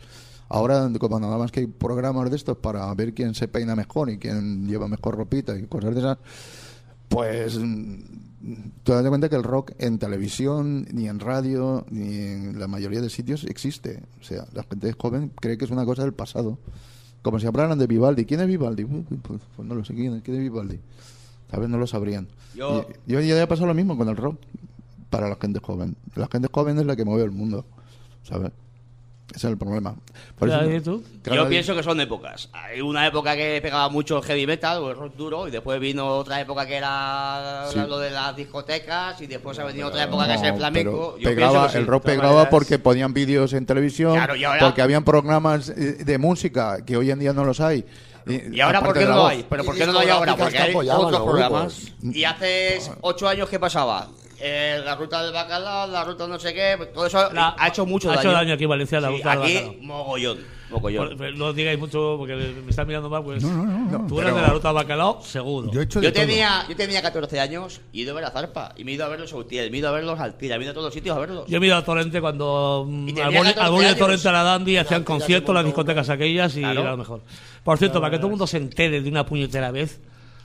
[0.50, 4.10] Ahora, como nada más que hay programas de estos para ver quién se peina mejor
[4.10, 6.17] y quién lleva mejor ropita y cosas de esas,
[7.10, 7.95] pues mm,
[8.84, 13.02] te das cuenta que el rock en televisión, ni en radio, ni en la mayoría
[13.02, 14.04] de sitios existe.
[14.21, 16.58] O sea, la gente joven cree que es una cosa del pasado.
[17.21, 18.26] Como si hablaran de Vivaldi.
[18.26, 18.86] ¿Quién es Vivaldi?
[18.86, 19.93] Pues, pues no lo sé.
[19.95, 20.80] ¿Quién es, quién es Vivaldi?
[21.52, 21.67] ¿Sabes?
[21.67, 22.28] No lo sabrían.
[22.56, 24.38] Yo- Y, y hoy día ha pasado lo mismo con el rock
[25.10, 25.96] para la gente joven.
[26.15, 27.65] La gente joven es la que mueve el mundo.
[28.24, 28.52] ¿Sabes?
[29.30, 29.93] Ese es el problema.
[31.26, 32.50] Yo pienso que son épocas.
[32.54, 35.80] Hay una época que pegaba mucho el heavy metal o el rock duro y después
[35.82, 37.78] vino otra época que era Sí.
[37.80, 41.17] lo de las discotecas y después ha venido otra época que es el flamenco.
[41.17, 41.78] Yo pegaba, pienso que sí.
[41.80, 46.04] el rock pegaba porque ponían vídeos en televisión, Claro, y ahora- porque habían programas eh,
[46.06, 47.86] de música que hoy en día no los hay.
[48.28, 49.46] ¿Y ahora por qué no lo hay?
[49.50, 50.36] ¿Pero por qué no lo hay ahora?
[50.36, 51.86] Porque que hay otros programas.
[52.02, 52.15] grupos.
[52.15, 54.08] Y hace ocho años, ¿qué pasaba?
[54.39, 57.67] Eh, la ruta del bacalao, la ruta no sé qué, pues todo eso La- ha
[57.69, 58.21] hecho mucho ha daño.
[58.30, 59.73] hecho daño aquí en Valencia, la Sí, ruta del aquí, bacalao.
[59.82, 60.38] mogollón,
[60.69, 61.17] mogollón.
[61.17, 63.41] Por- no digáis mucho porque me están mirando mal, pues.
[63.43, 65.71] No, no, no, no, Tú eres de la ruta del bacalao, seguro.
[65.71, 66.21] Yo he hecho Yo todo.
[66.21, 68.73] tenía, yo tenía 14 años y he ido a ver a Zarpa.
[68.78, 70.58] Y me he ido a verlos a Utiel, me he ido a verlos al Tira,
[70.58, 71.47] me he ido a todos los sitios a verlos.
[71.47, 73.95] Yo he ido a Torrente cuando mm, Y tenía Alboni 14 Alboni de.
[73.95, 76.82] Torrente a la Dandy hacían conciertos en las discotecas aquellas y Claro.
[76.82, 77.21] era lo mejor.
[77.63, 80.00] Por cierto, para que todo el mundo se entere de una puñetera vez,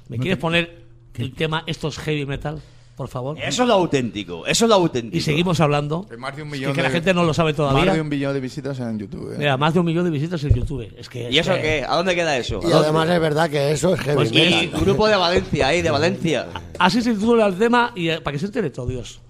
[0.08, 0.80] ¿me quieres poner
[1.14, 2.62] el tema estos heavy metal,
[2.96, 3.38] por favor?
[3.40, 5.16] Eso es lo auténtico, eso es lo auténtico.
[5.16, 6.06] Y seguimos hablando.
[6.10, 7.56] Hay más de un Es millón que, que la de- gente no lo sabe Más
[7.56, 7.94] todavía.
[7.94, 9.32] de un billón de visitas en YouTube.
[9.32, 9.36] ¿eh?
[9.38, 10.92] Mira, más de un millón de visitas en YouTube.
[10.98, 11.84] Es que, ¿Y eso es que- qué?
[11.88, 12.60] ¿A dónde queda eso?
[12.62, 14.80] Y además es verdad que eso es heavy Pues Y metal.
[14.82, 16.48] grupo de Valencia, ahí, de Valencia.
[16.78, 19.21] Así se titula el tema y eh, para que se entere todo, Dios.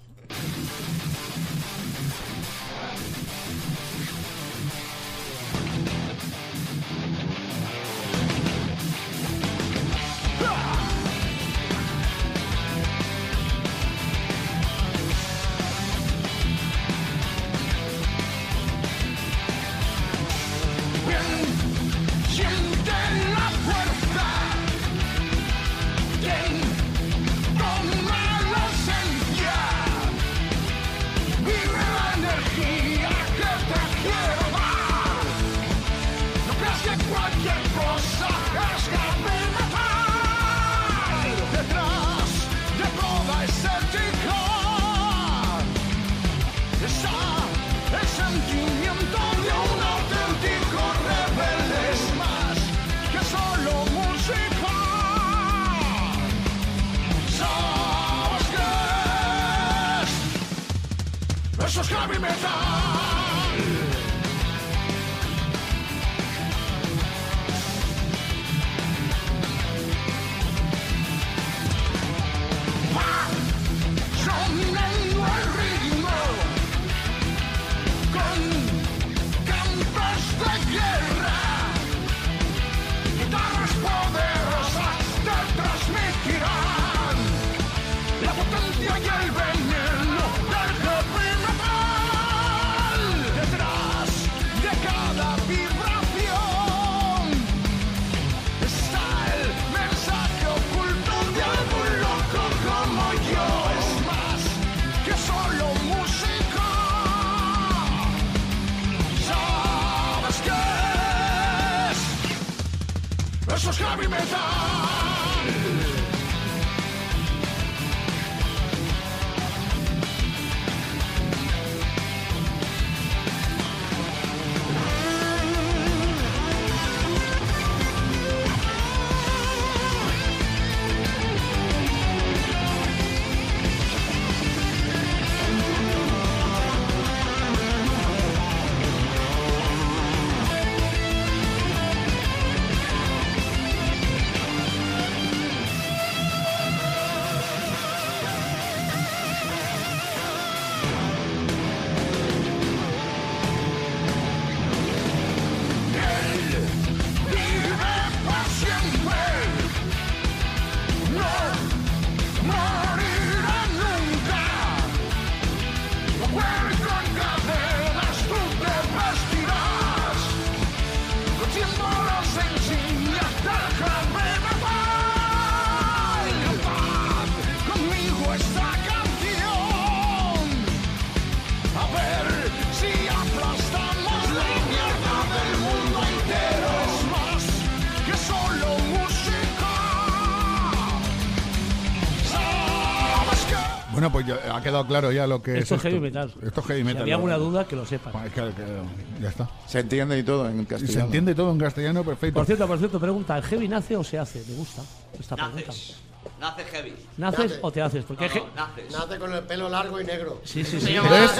[194.63, 196.33] Quedado claro ya lo que Esto es es heavy metal.
[196.41, 197.01] Esto es heavy Si metal.
[197.03, 198.11] había alguna duda, que lo sepan.
[198.13, 199.49] Pues, que- que- ya está.
[199.67, 200.93] Se entiende y todo en castellano.
[200.93, 202.35] se entiende todo en castellano perfecto.
[202.39, 204.43] Por cierto, por cierto, pregunta, ¿el heavy nace o se hace?
[204.47, 204.81] Me gusta
[205.19, 205.67] esta pregunta.
[205.67, 205.97] Naces.
[206.39, 206.93] Naces heavy.
[207.17, 207.59] ¿Naces Nace.
[207.61, 208.05] o te haces?
[208.05, 208.91] Porque No, no, naces.
[208.91, 210.41] Nace con el pelo largo y negro.
[210.43, 210.95] Sí, sí, sí.
[211.09, 211.31] ¿Ves?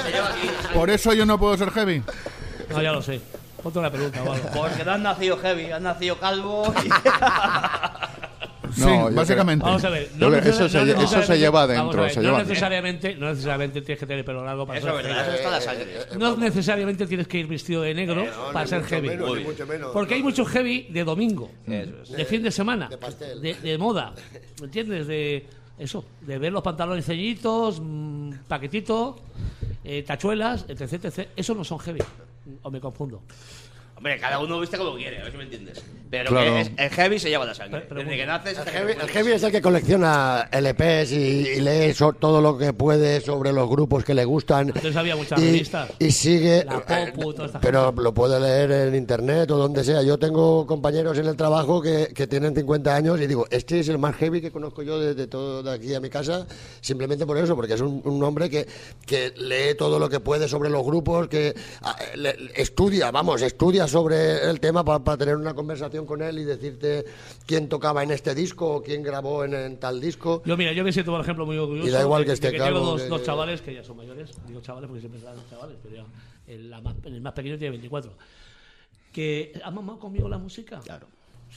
[0.73, 2.03] Por eso yo no puedo ser heavy.
[2.69, 3.21] No, ya lo sé.
[3.61, 4.35] Ponte una pregunta algo.
[4.53, 6.73] Porque no has nacido heavy, has nacido calvo.
[6.83, 6.89] y-
[8.75, 9.63] Sí, No, básicamente.
[9.65, 10.09] Vamos a ver.
[10.15, 12.49] Creo necesar- eso se eso lleva adentro, ver, se no, adentro.
[12.49, 15.27] necesariamente, no necesariamente tienes que tener pelo largo para Eso ser es verdad, heavy.
[15.27, 16.17] eso está en la sangre.
[16.19, 19.07] No necesariamente tienes que ir vestido de negro para ni ser mucho heavy.
[19.09, 19.91] menos, menos.
[19.91, 22.11] Porque hay mucho heavy de domingo, Eso es.
[22.11, 23.41] de fin de semana, de pastel.
[23.41, 24.13] de, de moda,
[24.59, 25.07] ¿me entiendes?
[25.07, 25.45] De
[25.77, 29.17] eso, de ver los pantalones ceñitos, mm, paquetito,
[29.83, 31.27] eh, tachuelas, etc, etc.
[31.35, 31.99] Eso no son heavy,
[32.61, 33.21] o me confundo.
[34.03, 35.81] Hombre, cada uno viste como quiere, a ver si me entiendes.
[36.09, 36.53] Pero Claro.
[36.55, 37.79] que es- el heavy se lleva la sangre.
[37.79, 41.11] Pero- pero Desde que naces El hasta heavy, el heavy es el que colecciona LPs
[41.13, 44.73] y, y lee so- todo lo que puede sobre los grupos que le gustan.
[44.75, 45.89] Antes había muchas y, revistas.
[45.99, 46.65] Y sigue.
[46.65, 46.81] La
[47.13, 48.01] Popu, toda esta pero gente.
[48.03, 50.03] lo puede leer en internet o donde sea.
[50.03, 53.87] Yo tengo compañeros en el trabajo que, que tienen 50 años y digo, este es
[53.87, 56.45] el más heavy que conozco yo de, de todo de aquí a mi casa,
[56.81, 58.67] simplemente por eso, porque es un, un hombre que,
[59.07, 63.41] que lee todo lo que puede sobre los grupos, que ah, le- le- estudia, vamos,
[63.41, 67.05] estudia sobre el tema para tener una conversación con él y decirte
[67.45, 70.41] quién tocaba en este disco o quién grabó en, en tal disco.
[70.45, 71.87] Yo, mira, yo me siento, por ejemplo, muy orgulloso.
[71.87, 73.95] Y da igual de- que esté tengo calvo, dos, que- dos chavales que ya son
[73.97, 74.31] mayores.
[74.47, 76.05] Digo chavales porque siempre serán chavales, pero ya
[76.47, 78.11] el, la más- el más pequeño tiene 24.
[79.11, 80.79] Que han mamado conmigo la música.
[80.83, 81.07] Claro.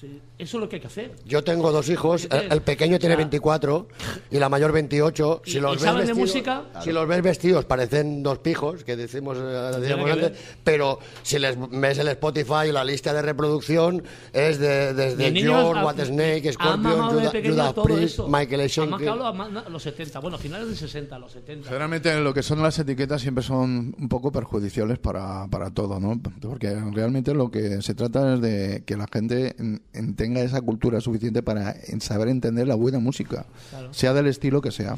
[0.00, 1.12] Sí, eso es lo que hay que hacer.
[1.24, 3.88] Yo tengo dos hijos, el, el pequeño tiene O sea, 24
[4.30, 5.42] y la mayor 28.
[5.46, 6.64] ¿Y- Si los y ves saben de vestidos- música?
[6.84, 10.38] Si los ves vestidos parecen dos pijos, que decimos, eh, decíamos que antes, ver.
[10.64, 14.02] pero si les ves el Spotify, la lista de reproducción
[14.34, 18.18] es de, desde George, What Snake, Scorpion, de Judas, Judas Priest.
[18.28, 18.98] Michael Además Schenker.
[18.98, 21.68] que hablo los 70, bueno, finales de 60, los 70.
[21.68, 26.20] Generalmente lo que son las etiquetas siempre son un poco perjudiciales para, para todo, ¿no?
[26.42, 29.85] Porque realmente lo que se trata es de que la gente en- en-
[30.16, 33.94] tenga esa cultura suficiente para saber entender la buena música, Claro.
[33.94, 34.94] sea del estilo que sea.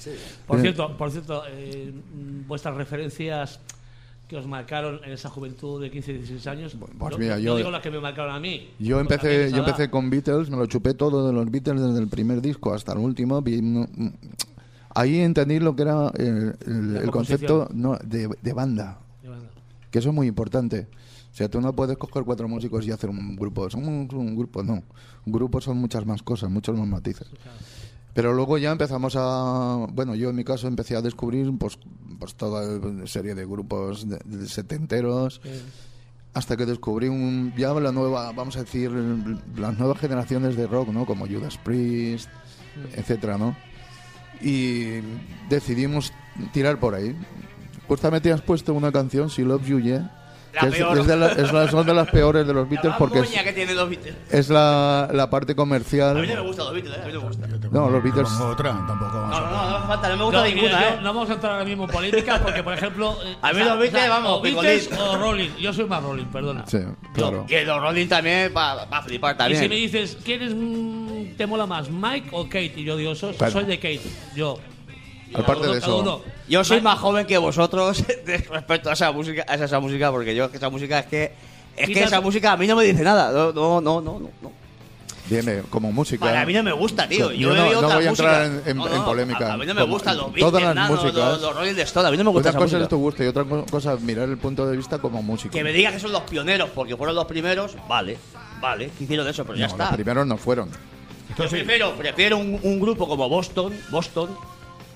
[0.47, 3.61] Por Eh, cierto, por cierto eh, mm, vuestras referencias
[4.27, 6.77] que os marcaron en esa juventud de 15 y 16 años.
[6.99, 8.69] pues mira, no yo- digo las que me marcaron a mí.
[8.79, 12.09] Yo empecé, yo empecé con Beatles, me lo chupé todo de los Beatles desde el
[12.09, 13.41] primer disco hasta el último.
[13.41, 13.89] vi- no-
[14.95, 19.49] ahí entendí lo que era el, el- concepto no, de, de banda, De banda.
[19.91, 20.89] que eso es muy importante.
[21.39, 23.71] O sea, tú no puedes coger cuatro músicos y hacer un grupo.
[23.71, 24.83] Somos un grupo, no.
[25.25, 27.29] Un grupo son muchas más cosas, muchos más matices.
[28.13, 29.87] Pero luego ya empezamos a...
[29.93, 31.79] Bueno, yo en mi caso empecé a descubrir pues,
[32.19, 35.41] pues toda serie de grupos de, de setenteros
[36.35, 38.91] hasta que descubrí un, ya la nueva, vamos a decir,
[39.57, 41.07] las nuevas generaciones de rock, ¿no?
[41.07, 42.29] Como Judas Priest,
[42.97, 43.57] etcétera, ¿no?
[44.41, 45.03] Y
[45.49, 46.13] decidimos
[46.53, 47.17] tirar por ahí.
[47.87, 50.19] Justamente has puesto una canción, Si Love You Yeah,
[50.55, 50.99] La es- peor.
[50.99, 53.29] es de la- es la- son de las peores de los Beatles La porque es,
[53.31, 54.15] que tiene los Beatles.
[54.31, 56.43] es la, la parte A mí no me comercial.
[56.43, 57.01] gustan los Beatles, ¿eh?
[57.03, 59.79] a mí no me te No, los Beatles- otra, tampoco vamos No, a- no, no,
[59.81, 60.97] no falta, no me gusta No, ninguna, mira, ¿eh?
[61.03, 63.17] no vamos a entrar ahora mismo en polímica porque, por ejemplo.
[63.25, 65.51] eh, A mí los Beatles, vamos, o Beatles o Rolling.
[65.61, 66.65] Yo soy más Rolling, perdona.
[66.67, 66.79] Sí,
[67.15, 67.45] claro.
[67.47, 69.63] Que los Rolling también, para flipar Y también.
[69.63, 72.73] si me dices, ¿quién es, mm, te mola más, Mike o Kate?
[72.77, 73.53] Y yo digo, so- Claro.
[73.53, 74.01] soy de Kate.
[74.35, 74.59] Yo.
[75.35, 76.21] Aparte de uno- cada eso, uno.
[76.49, 80.35] Yo soy más joven que vosotros de- respecto a esa música, a esa música, porque
[80.35, 81.33] yo es que esa música es que
[81.77, 83.31] es que esa música a mí no me dice nada.
[83.31, 84.31] No, no, no, no, no.
[84.43, 84.53] no.
[85.31, 86.25] viene como música.
[86.25, 87.31] Para mí no me gusta, tío.
[87.33, 89.51] Yo Yo, no- no otra voy a entrar en- en- No, en polémica.
[89.51, 91.31] A, a mí no me gustan los todas Beatles, las nada, los, músicas.
[91.33, 92.09] los, los Rolling Stones.
[92.09, 93.97] A mí no me gusta Otra esa cosa es tu gusto y otra co- cosa
[93.97, 95.53] mirar el punto de vista como músico.
[95.53, 98.17] Que me digas que son los pioneros, porque fueron los primeros, vale,
[98.61, 99.85] vale, que hicieron eso, pero ya No, está.
[99.89, 100.71] Los primeros no fueron.
[101.37, 104.31] Yo prefiero, prefiero un, un grupo como Boston, Boston,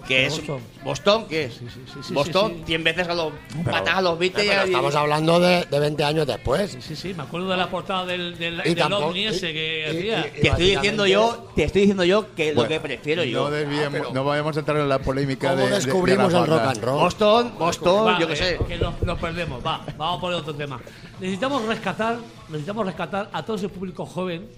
[0.07, 0.61] que es Boston.
[0.84, 1.66] Boston, que es sí,
[2.07, 2.64] sí, Boston, sí, sí.
[2.66, 3.32] 100 veces a los
[3.64, 4.46] patas a los Beatles.
[4.48, 6.76] Pero y- estamos hablando de, de 20 años después.
[6.80, 9.80] Sí, sí, me acuerdo de la portada del, del, Y del tampoco- ovni ese que
[9.92, 10.26] y- y- hacía.
[10.36, 13.28] y- Te estoy diciendo yo, te estoy diciendo yo que lo Bueno, que prefiero No,
[13.28, 13.50] yo.
[13.50, 16.48] desviemos- no vayamos a entrar en la polémica ¿Cómo de, de- de descubrimos las el
[16.48, 16.98] rock and roll?
[17.00, 18.59] Boston, Boston, Va, yo qué eh, sé.
[18.66, 19.64] Que nos, nos perdemos.
[19.64, 20.80] Va, vamos a poner otro tema.
[21.20, 22.16] Necesitamos rescatar,
[22.48, 24.48] necesitamos rescatar a todo ese público joven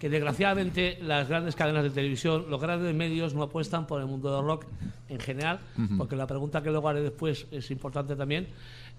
[0.00, 4.34] que desgraciadamente las grandes cadenas de televisión, los grandes medios no apuestan por el mundo
[4.34, 4.64] del rock
[5.08, 5.60] en general,
[5.98, 8.48] porque la pregunta que luego haré después es importante también.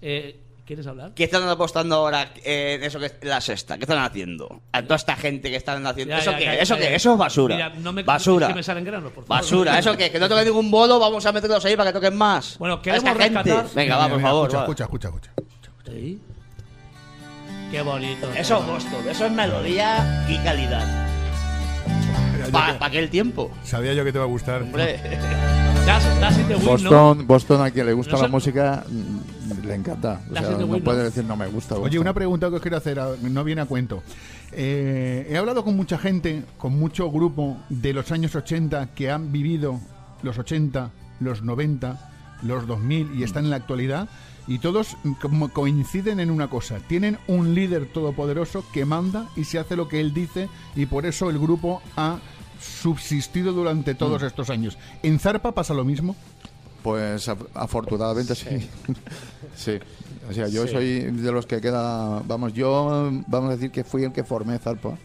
[0.00, 1.12] Eh, ¿Quieres hablar?
[1.12, 3.76] ¿Qué están apostando ahora eh, en eso que es la sexta?
[3.76, 4.62] ¿Qué están haciendo?
[4.70, 6.14] A toda esta gente que están haciendo.
[6.14, 6.44] Ya, ¿Eso ya, qué?
[6.44, 6.90] ya, ¿Eso ya, qué?
[6.90, 6.96] ya.
[6.96, 7.54] Eso es basura.
[7.56, 8.46] Mira, no me- basura.
[8.46, 9.42] que me salen granos, por favor.
[9.42, 9.76] Basura.
[9.80, 10.08] ¿Eso qué?
[10.12, 11.00] ¿Que no toque ningún bolo?
[11.00, 12.56] Vamos a meterlos ahí para que toquen más.
[12.58, 13.38] Bueno, queremos esta gente.
[13.52, 14.44] rescatar- Venga, va, por favor.
[14.48, 14.64] Escucha, va.
[14.86, 15.70] escucha, escucha, escucha.
[15.90, 16.20] Sí.
[17.72, 18.30] Qué bonito.
[18.36, 19.08] Eso es Boston.
[19.08, 21.08] Eso es melodía y calidad.
[22.52, 23.50] ¿Para que- qué el tiempo?
[23.64, 24.62] Sabía yo que te va a gustar.
[24.62, 25.00] Hombre.
[25.86, 26.70] Das, das in the wind, ¿no?
[26.70, 30.20] Boston, Boston a quien le gusta No la música mm, le encanta.
[30.30, 31.04] O sea, no wind, puede ¿no?
[31.04, 31.74] decir no me gusta.
[31.74, 32.00] Oye, Boston.
[32.02, 34.00] una pregunta que os quiero hacer, no viene a cuento.
[34.52, 39.32] Eh, he hablado con mucha gente, con mucho grupo de los años 80 que han
[39.32, 39.80] vivido
[40.22, 42.10] los 80, los 90,
[42.42, 44.08] los 2000 y están en la actualidad.
[44.48, 49.58] Y todos mm, coinciden en una cosa, tienen un líder todopoderoso que manda y se
[49.58, 52.18] hace lo que él dice y por eso el grupo ha
[52.60, 54.78] subsistido durante todos estos años.
[55.02, 56.16] ¿En Zarpa pasa lo mismo?
[56.82, 58.46] Pues af- afortunadamente sí.
[59.56, 59.78] sí.
[60.28, 60.72] O sea, yo Sí.
[60.72, 62.20] soy de los que queda.
[62.26, 64.96] Vamos, yo, vamos a decir que fui el que formé Zarpa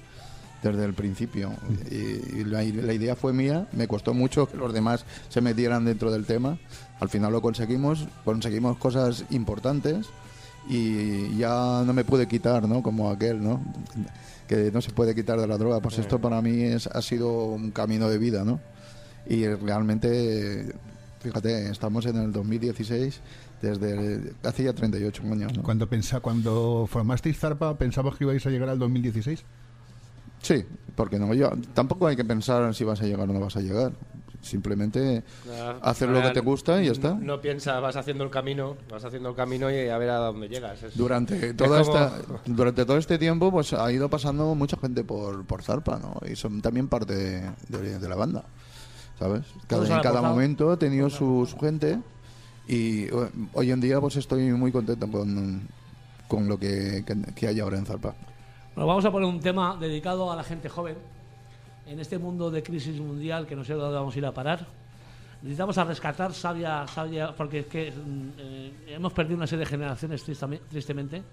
[0.63, 1.51] desde el principio.
[1.91, 3.67] Y, y la, la idea fue mía.
[3.73, 6.57] Me costó mucho que los demás se metieran dentro del tema.
[6.99, 8.07] Al final lo conseguimos.
[8.25, 10.07] Conseguimos cosas importantes.
[10.69, 12.83] Y ya no me pude quitar, ¿no?
[12.83, 13.63] Como aquel, ¿no?
[14.47, 15.79] Que no se puede quitar de la droga.
[15.79, 18.59] Pues esto para mí es, ha sido un camino de vida, ¿no?
[19.29, 20.73] Y realmente,
[21.19, 23.19] fíjate, estamos en el 2016,
[23.61, 25.55] desde hace ya 38 años.
[25.55, 25.63] ¿no?
[25.63, 29.43] Cuando, pensa, cuando formasteis Zarpa, ¿pensabas que ibais a llegar al 2016?
[30.41, 30.63] Sí,
[30.95, 33.61] porque no, yo, tampoco hay que pensar si vas a llegar o no vas a
[33.61, 33.91] llegar.
[34.41, 37.15] Simplemente Ah, hacer lo que te gusta y ya está.
[37.15, 40.47] No piensas, vas haciendo el camino, vas haciendo el camino y a ver a dónde
[40.47, 40.81] llegas.
[40.83, 42.13] Es- Durante, es toda como- esta,
[42.45, 46.15] durante todo este tiempo pues ha ido pasando mucha gente por, por Zarpa, ¿no?
[46.29, 48.43] Y son también parte de, de- de la banda,
[49.19, 49.41] ¿sabes?
[49.67, 51.99] Cada, en cada momento he tenido su, su gente
[52.67, 55.67] y ho- hoy en día pues estoy muy contento con,
[56.27, 58.15] con lo que, que, que hay ahora en Zarpa.
[58.77, 60.97] Bueno, vamos a poner un tema dedicado a la gente joven.
[61.87, 64.67] En este mundo de crisis mundial que no sé dónde vamos a ir a parar,
[65.41, 69.71] necesitamos a rescatar sabia, sabia porque es que mm, eh, hemos perdido una serie de
[69.71, 71.23] generaciones tristemente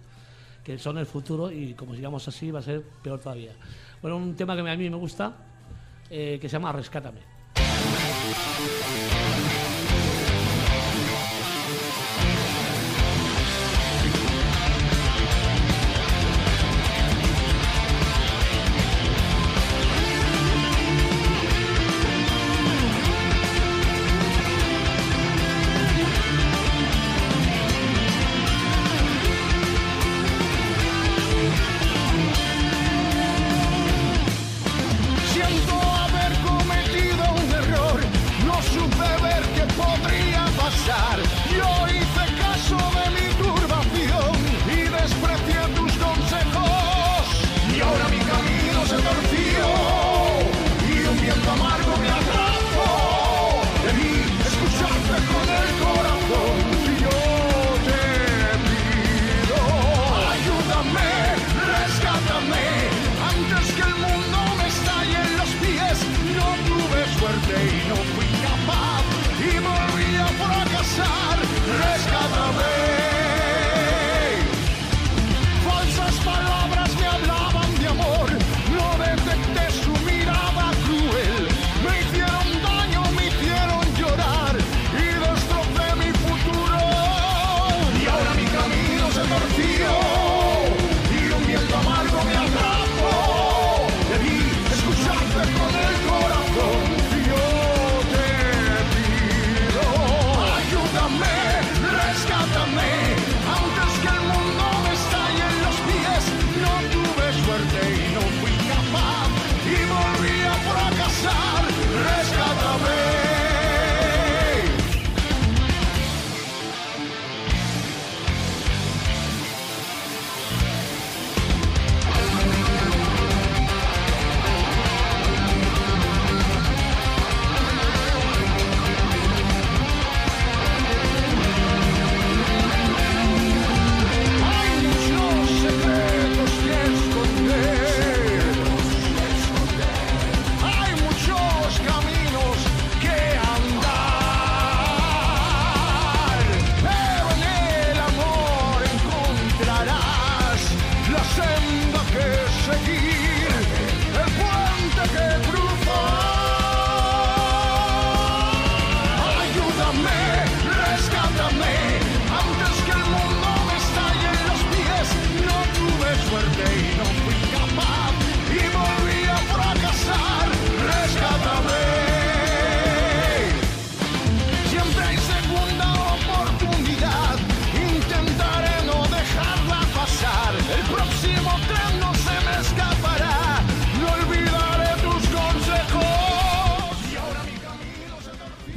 [0.65, 3.53] que son el futuro y como sigamos así va a ser peor todavía.
[4.01, 5.35] Bueno, un tema que a mí me gusta
[6.09, 7.21] eh, que se llama Rescátame.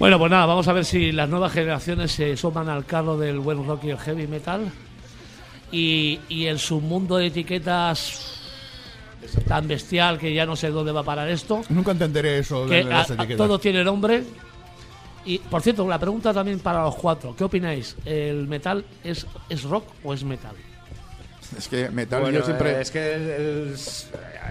[0.08, 3.40] Bueno, pues nada, vamos a ver si las nuevas generaciones se suman al carro del
[3.40, 4.72] buen rock y el heavy metal.
[5.70, 8.40] Y, y en su mundo de etiquetas
[9.50, 12.84] tan bestial que ya no sé dónde va a parar esto, Nunca entenderé eso de
[12.84, 13.36] que las a- etiquetas.
[13.36, 14.24] todo tiene nombre.
[15.26, 17.98] Y por cierto, la pregunta también para los cuatro: ¿qué opináis?
[18.06, 20.56] ¿El metal es, es rock o es metal?
[21.58, 22.80] Es que metal Bueno, yo siempre...
[22.80, 23.76] es que el, el-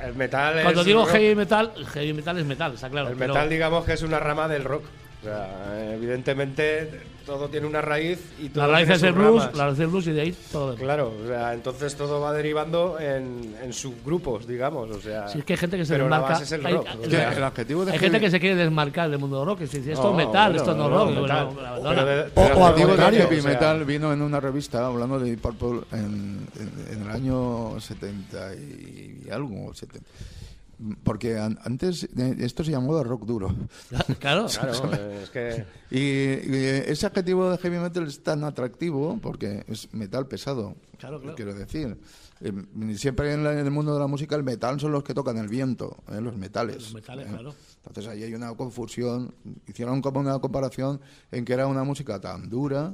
[0.04, 1.12] el metal Cuando es digo rock.
[1.12, 3.08] heavy metal, heavy metal es metal, está claro.
[3.08, 4.84] El pero- metal, digamos que es una rama del rock.
[5.22, 9.56] O sea, evidentemente todo tiene una raíz y todo la raíz es el blues, ramas.
[9.56, 10.82] la raíz del blues y de ahí todo demás.
[10.84, 15.26] Claro, o sea, entonces todo va derivando en, en subgrupos, digamos, o sea.
[15.26, 16.34] Si es que hay gente que se pero la desmarca.
[16.38, 16.86] base es el hay- rock.
[16.88, 19.18] hay- o Que sea, el adjetivo de hay heavy- gente que se quiere desmarcar del
[19.18, 19.60] mundo del rock.
[19.62, 21.10] Y dice, esto No, es metal, bueno, esto no rock.
[21.20, 21.48] metal.
[22.34, 25.40] O- o al contrario, heavy o sea, metal vino en una revista hablando de Deep
[25.40, 29.74] Purple en, en- en el año 70 y algo.
[29.74, 30.06] 70.
[31.04, 33.54] Porque an- antes eh, esto se llamaba rock duro.
[34.18, 35.64] Claro, Claro, es que.
[35.90, 40.74] Y, y ese adjetivo de heavy metal es tan atractivo porque es metal pesado.
[40.98, 41.34] Claro, claro.
[41.36, 41.96] Quiero decir,
[42.42, 42.52] Eh,
[42.98, 45.38] siempre en, la- en el mundo de la música el metal son los que tocan
[45.38, 46.76] el viento, eh, los metales.
[46.76, 47.30] Los metales, eh.
[47.30, 47.54] claro.
[47.86, 49.32] Entonces ahí hay una confusión.
[49.66, 51.00] Hicieron como una comparación
[51.32, 52.92] en que era una música tan dura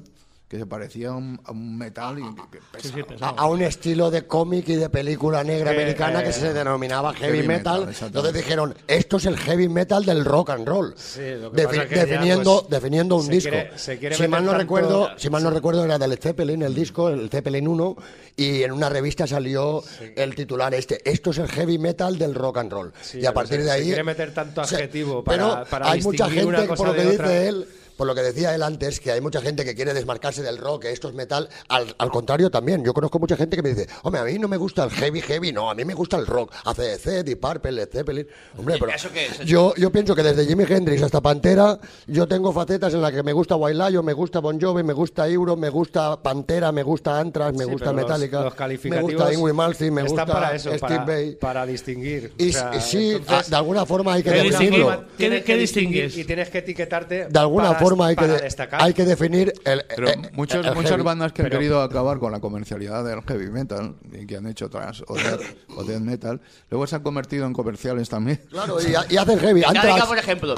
[0.52, 4.10] que se parecía a un, a un metal y que- Sí, sí, A, un estilo
[4.10, 7.88] de cómic y de película negra americana eh, que se denominaba heavy, heavy metal.
[8.02, 10.92] Entonces dijeron, esto es el heavy metal del rock and roll.
[10.94, 13.48] Sí, lo que Defi- pasa es que ya, definiendo, pues, definiendo un se disco.
[13.50, 16.60] quiere- se quiere si mal no tanto- recuerdo, si mal no recuerdo era del Zeppelin
[16.60, 17.96] el disco, el Zeppelin 1
[18.36, 19.82] y en una revista salió
[20.16, 22.92] el titular este, esto es el heavy metal del rock and roll.
[23.00, 25.48] Sí, y a pero partir se- de se ahí quiere meter tanto se- adjetivo pero
[25.48, 27.66] para- para hay mucha gente por lo que dice él
[28.02, 30.82] por lo que decía él antes, que hay mucha gente que quiere desmarcarse del rock,
[30.82, 31.48] que esto es metal.
[31.68, 34.48] Al, al contrario también, yo conozco mucha gente que me dice, hombre, a mí no
[34.48, 36.52] me gusta el heavy, heavy, no, a mí me gusta el rock.
[36.64, 38.26] ACDC, Deep Purple, Led Zeppelin.
[38.58, 39.38] Hombre, pero ¿Eso qué es?
[39.46, 41.78] yo, yo pienso que desde Jimi Hendrix hasta Pantera,
[42.08, 45.28] yo tengo facetas en las que me gusta Lion, me gusta Bon Jovi, me gusta
[45.28, 49.12] Euro, me gusta Pantera, me gusta Anthrax, me Sí, gusta los- Metallica, los me calificativos
[49.12, 51.36] gusta Ingrid Malmsteen, me gusta para eso, Steve para, Vai.
[51.36, 52.32] para distinguir.
[52.36, 54.90] Y, O sea, y sí, entonces, a- de alguna forma hay que ¿Qué definirlo.
[54.90, 56.18] distingue- tienes ¿Qué- qué que distinguir?
[56.18, 57.26] Y tienes que etiquetarte.
[57.28, 58.82] De alguna para- forma hay que, destacar.
[58.82, 61.02] hay que definir el, Pero eh, muchos, el muchas heavy.
[61.02, 64.46] bandas que han Pero- querido acabar con la comercialidad del heavy metal y que han
[64.46, 65.40] hecho otras o death,
[65.76, 66.40] o death metal,
[66.70, 68.40] luego se han convertido en comerciales también.
[68.50, 69.62] Claro, y, y hacen heavy.
[69.64, 70.54] Anthrax, por ejemplo,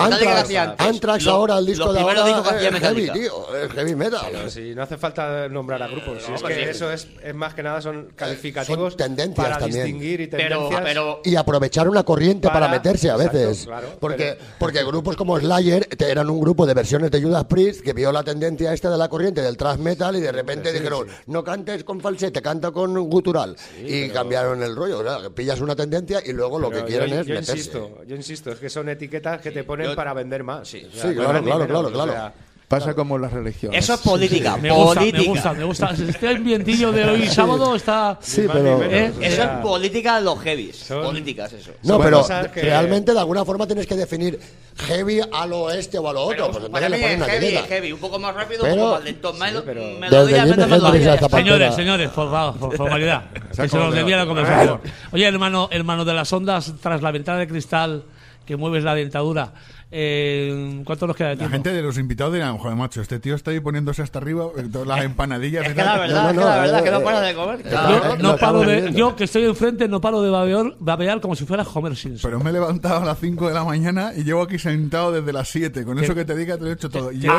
[0.78, 3.12] Anthrax, ahora, el disco de ahora que hacía es heavy, Metallica.
[3.12, 4.20] tío, es heavy metal.
[4.30, 6.22] Pero si no hace falta nombrar a grupos.
[6.22, 6.60] si es que sí.
[6.62, 9.84] eso es, es más que nada son calificativos son tendencias para también.
[9.84, 10.82] distinguir y Pero, tendencias.
[10.84, 13.64] pero Y aprovechar una corriente para, Para- meterse a Exacto, veces.
[13.66, 17.80] claro, porque, pero- porque grupos como Slayer eran un grupo de versiones de Judas Priest
[17.82, 21.06] que vio la tendencia esta de la corriente del thrash metal y de repente dijeron,
[21.26, 23.56] no cantes con falsete, canta con gutural.
[23.84, 24.98] y cambiaron el rollo.
[24.98, 25.22] ¿verdad?
[25.22, 27.52] Que pillas una tendencia y luego lo que quieren yo, es yo meterse.
[27.52, 30.66] insisto, yo insisto, es que son etiquetas que te ponen Yo- para vender más.
[30.68, 30.84] Sí.
[30.86, 32.12] O Sí, sea, claro, claro, claro, o claro.
[32.12, 32.34] sea,
[32.68, 33.78] Pasa como las religiones.
[33.84, 34.56] Eso es política.
[34.56, 35.30] Me gusta, me política.
[35.30, 35.90] gusta, me gusta.
[35.90, 38.18] Este ambientillo de hoy sábado está.
[38.20, 38.82] Sí, pero...
[38.82, 39.12] ¿Eh?
[39.20, 40.76] Eso es política de los heavies.
[40.76, 41.72] Son- Políticas, eso.
[41.82, 44.40] No, pero que- realmente de alguna forma tienes que definir
[44.88, 46.46] heavy a lo oeste o a lo otro.
[46.50, 47.60] Pero pues para mí le es heavy, etiqueta.
[47.60, 47.92] es heavy.
[47.92, 49.32] Un poco más rápido, Pero- un poco más lento.
[49.34, 51.28] Melo- pero- melodía, Desde melodía.
[51.28, 53.24] Señores, señores, por favor, por formalidad.
[53.54, 54.80] que se nos desvía la conversación.
[55.12, 58.04] Oye, hermano, hermano de las ondas, tras la ventana de cristal
[58.46, 59.52] que mueves la dentadura,
[59.90, 61.52] eh, ¿cuánto nos queda de La tiempo?
[61.54, 64.64] gente de los invitados dirán, joder, macho, este tío está ahí poniéndose hasta arriba, eh,
[64.72, 65.62] todas las empanadillas.
[65.66, 65.86] Es que tal".
[65.86, 67.34] la verdad, No, es no, que la no, verdad, eh, que no eh, para de
[67.34, 67.60] comer.
[67.64, 71.20] eh, Yo, eh, no paro de, yo que estoy enfrente no paro de babear, babear
[71.20, 72.30] como si fuera Homer Simpson.
[72.30, 75.32] Pero me he levantado a las 5 de la mañana y llevo aquí sentado desde
[75.32, 75.84] las 7.
[75.84, 77.12] Con eso que te diga, te lo he hecho todo.
[77.12, 77.36] Y hoy,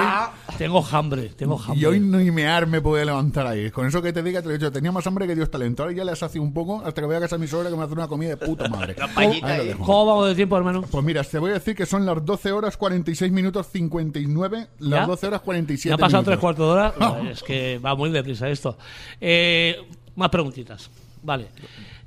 [0.58, 1.80] Tengo hambre, tengo hambre.
[1.80, 3.72] y hoy ni mear me puede levantar ahí.
[3.72, 4.72] Con eso que te diga, te lo he dicho.
[4.72, 5.84] Tenía más hambre que Dios talento.
[5.84, 7.76] Ahora ya le sacio un poco hasta que voy a casa a mi suegra que
[7.76, 8.96] me hace una comida de puta madre.
[9.86, 10.84] ¿Cómo vamos de tiempo, hermano?
[10.90, 15.02] Pues mira, te voy a decir que son las 12 horas 46 minutos 59, las
[15.02, 15.06] ¿Ya?
[15.06, 16.94] 12 horas 47 Ya ha pasado tres cuartos de hora.
[17.32, 18.78] es que va muy deprisa esto.
[19.20, 19.78] Eh,
[20.16, 20.90] más preguntitas.
[21.24, 21.48] Vale.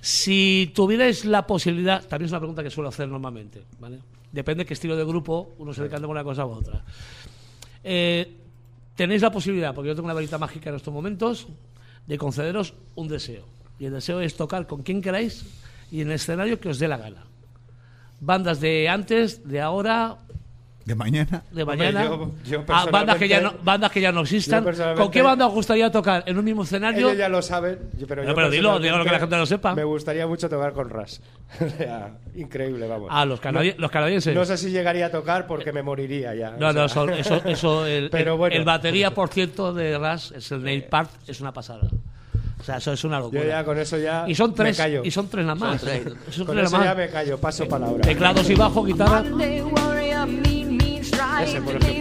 [0.00, 3.98] Si tuvierais la posibilidad, también es una pregunta que suelo hacer normalmente, ¿vale?
[4.30, 6.84] Depende qué estilo de grupo uno se decanta una cosa u otra.
[7.82, 8.36] Eh,
[8.94, 11.48] tenéis la posibilidad, porque yo tengo una varita mágica en estos momentos,
[12.06, 13.44] de concederos un deseo.
[13.78, 15.44] Y el deseo es tocar con quien queráis
[15.90, 17.27] y en el escenario que os dé la gana.
[18.20, 20.16] Bandas de antes, de ahora,
[20.84, 21.42] De mañana.
[21.52, 22.04] de Hombre, mañana.
[22.04, 24.64] yo- yo a bandas que ya no, bandas que ya no existan.
[24.96, 27.08] ¿Con qué banda os gustaría tocar en un mismo escenario?
[27.08, 29.46] Ellos ya lo saben, yo- pero, No, yo pero dilo, dilo que la gente lo
[29.46, 29.74] sepa.
[29.74, 31.20] Me gustaría mucho tocar con Ras.
[31.60, 33.08] O sea, increíble, vamos.
[33.12, 34.34] Ah, los, canadi- los canadienses.
[34.34, 36.50] No sé si llegaría a tocar porque me moriría ya.
[36.58, 38.56] No, no, eso, eso, eso el, Pero el- bueno.
[38.56, 41.88] el batería, por cierto, de Ras, es el Neil Part, es una pasada.
[42.60, 43.42] O sea, eso es una locura.
[43.42, 45.02] Yo ya con eso ya y son me tres, callo.
[45.04, 45.80] y son tres nada más.
[45.80, 46.02] tres.
[46.30, 48.02] Son Con tres eso ya me callo, paso palabra.
[48.02, 49.20] Teclados y bajo, guitarra.
[51.42, 51.98] Ese, por me.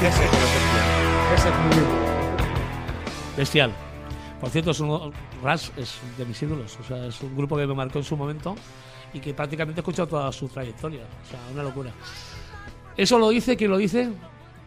[0.00, 0.80] Ese, por ejemplo.
[1.34, 1.84] Ese es muy.
[3.36, 3.72] Bestial.
[4.40, 5.12] Por cierto, es uno,
[5.42, 6.76] Rush es de mis ídolos.
[6.80, 8.56] O sea, es un grupo que me marcó en su momento
[9.12, 11.02] y que prácticamente he escuchado toda su trayectoria.
[11.02, 11.90] O sea, una locura.
[12.96, 14.10] Eso lo dice, ¿quién lo dice?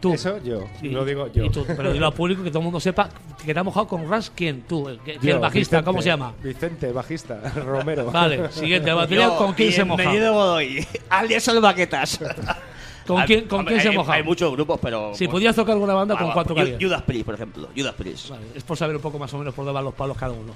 [0.04, 0.12] Tú.
[0.14, 0.88] Eso yo, Sí.
[0.90, 1.44] lo digo yo.
[1.46, 3.08] Y tú, pero dilo al público que todo el mundo sepa
[3.44, 4.28] que te has mojado con Rush.
[4.34, 4.62] ¿Quién?
[4.68, 4.88] Tú.
[4.88, 6.32] El, Yo, el bajista, Vicente, ¿cómo se llama?
[6.42, 8.10] Vicente, bajista, Romero.
[8.10, 8.92] Vale, siguiente.
[8.92, 10.02] batería, Yo, ¿Con quién se moja?
[10.02, 10.86] Bienvenido Godoy.
[11.10, 12.20] Alias son baquetas.
[13.06, 14.12] ¿Con quién, con Hombre, quién se hay- moja?
[14.14, 15.12] Hay muchos grupos, pero.
[15.14, 16.78] Si pues, pudieras tocar alguna banda, ¿con cuánto Ju- tocarías?
[16.82, 17.68] Judas Priest, por ejemplo.
[17.76, 18.30] Judas Priest.
[18.30, 20.32] Vale, es por saber un poco más o menos por dónde van los palos cada
[20.32, 20.54] uno.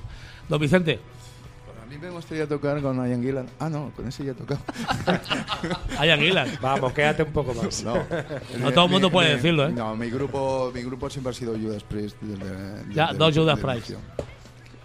[0.49, 1.28] Don Vicente, A
[1.89, 3.47] mí me gustaría tocar con Ian Gillan.
[3.59, 4.61] Ah, no, con ese ya he tocado.
[5.99, 6.49] Aguilar.
[6.61, 7.83] Vamos, quédate un poco más.
[7.83, 7.95] No,
[8.59, 9.73] No todo el mundo puede decirlo, ¿eh?
[9.73, 12.17] No, mi grupo, mi grupo siempre ha sido Judas Priest.
[12.21, 13.91] Desde, Ya, desde- dos Judas Priest.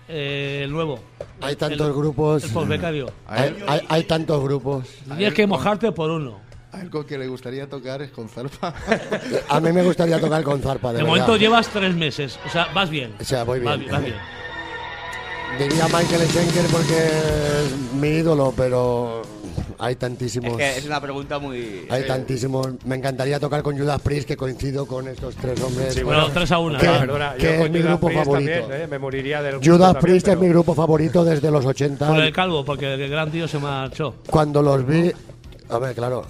[0.07, 0.99] Eh, el nuevo.
[1.41, 2.43] Hay El- tantos el- grupos.
[2.43, 3.11] El postbecario.
[3.27, 4.87] Hay, él, hay- hay tantos grupos.
[5.17, 6.39] Tienes que mojarte por uno.
[6.71, 8.73] a él con que le gustaría tocar es con Zarpa.
[9.49, 12.39] A mí me gustaría tocar con Zarpa, de, De momento llevas tres meses.
[12.45, 13.13] O sea, vas bien.
[13.19, 13.91] O sea, voy Vas bien.
[13.91, 14.15] vas bien.
[15.59, 19.21] Diría Michael Schenker porque es mi ídolo, pero
[19.77, 20.57] hay Es tantísimos.
[20.57, 21.85] que es una pregunta muy.
[21.91, 22.69] Hay tantísimos.
[22.85, 26.03] Me encantaría tocar con Judas Priest, que coincido con estos tres hombres.
[26.03, 26.79] Bueno, tres a una.
[26.79, 26.99] Que- ¿no?
[26.99, 28.59] Perdona, que yo es con mi Judas grupo Priest favorito.
[28.61, 28.87] también, ¿eh?
[28.87, 32.07] Me moriría del grupo Judas también, Priest es mi grupo favorito desde los 80.
[32.07, 34.15] Por el calvo, porque el gran tío se marchó.
[34.29, 35.11] Cuando los vi,
[35.69, 36.25] a ver, claro,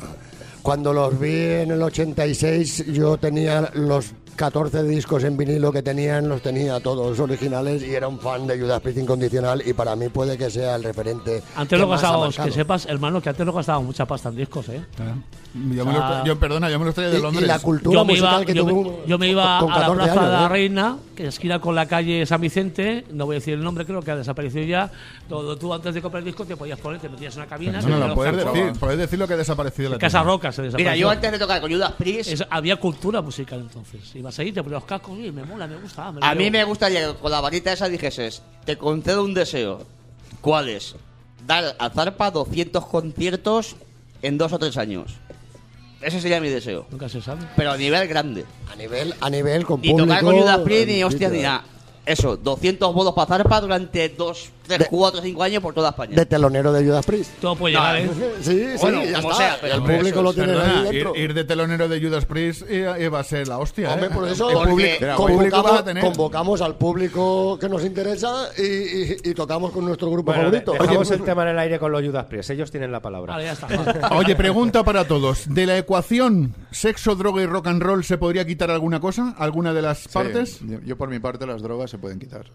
[0.61, 6.27] cuando los vi en el 86, yo tenía los 14 discos en vinilo que tenían,
[6.27, 10.09] los tenía todos originales y era un fan de Judas Priest incondicional y para mí
[10.09, 11.43] puede que sea el referente.
[11.55, 14.69] Antes que lo gastábamos, que sepas, hermano, que antes lo gastábamos mucha pasta en discos,
[14.69, 14.81] ¿eh?
[15.53, 17.47] Yo, me lo, yo, perdona, yo me lo traía de Y- y Londres.
[17.47, 19.81] la cultura Yo me, iba, musical que yo, me, yo me iba con a la
[19.87, 20.49] 14 Plaza años, de la ¿eh?
[20.49, 23.85] Reina, que es esquina con la calle San Vicente, no voy a decir el nombre,
[23.85, 24.91] creo que ha desaparecido ya.
[25.29, 27.81] Todo, tú antes de comprar el disco te podías poner, te metías en una cabina.
[27.81, 30.31] No, no, los puedes decir, puedes decir lo que ha desaparecido de la Casa tienda.
[30.33, 30.91] Roca se desapareció.
[30.91, 32.29] Mira, yo antes de tocar con Judas Priest.
[32.31, 34.15] Es- había cultura musical entonces.
[34.15, 36.11] Ibas ahí, te ponías los cascos y me mola, me gusta.
[36.11, 39.35] me lo A mí me gustaría que con la varita esa dijeses: Te concedo un
[39.35, 39.85] deseo.
[40.41, 40.95] ¿Cuál es?
[41.45, 43.75] Dar a Zarpa 200 conciertos
[44.21, 45.13] en dos o tres años.
[46.03, 46.85] Ese sería mi deseo.
[46.91, 47.41] Nunca se sabe.
[47.55, 48.45] Pero a nivel grande.
[48.71, 50.07] A nivel, a nivel con Y público.
[50.07, 51.63] tocar con Judas Priest ni en hostia ni nada.
[52.05, 56.15] Eso, 200 bodos para Zarpa durante 2, 3, De- 4, 5 años por toda España.
[56.15, 57.31] De telonero de Judas Priest.
[57.41, 58.09] Todo puede llegar, ¿eh?
[58.41, 59.43] Sí, sí, Bueno, ya como está.
[59.43, 61.15] sea, pero el público eso lo tiene Perdona, ahí ir, dentro.
[61.15, 63.91] ir de telonero de Judas Priest iba, iba a ser la hostia.
[63.93, 64.11] Hombre, ¿eh?
[64.13, 66.03] por eso El Porque- convocamos, vas a tener.
[66.03, 70.71] convocamos al público que nos interesa y, y- y tocamos con nuestro grupo Bueno, favorito.
[70.73, 72.49] dejamos Oye, el tema en el aire con los Judas Priest.
[72.51, 73.33] Ellos tienen la palabra.
[73.33, 73.67] Vale, ya está.
[74.15, 75.43] Oye, pregunta para todos.
[75.53, 79.35] ¿De la ecuación sexo, droga y rock and roll se podría quitar alguna cosa?
[79.37, 80.57] ¿Alguna de las partes?
[80.59, 82.45] Sí, yo, yo por mi parte las drogas se pueden quitar.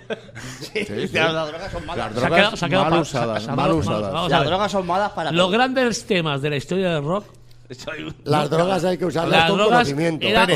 [0.60, 1.08] Sí, sí.
[1.12, 2.12] Las drogas son malas.
[2.12, 4.30] Las Se ha drogas quedado- se ha quedado mal usadas, mal usadas.
[4.30, 5.50] Las drogas son malas para Los todo.
[5.50, 7.24] grandes temas de la historia del rock.
[8.24, 10.26] Las drogas hay que usarlas Las con drogas conocimiento.
[10.26, 10.46] era-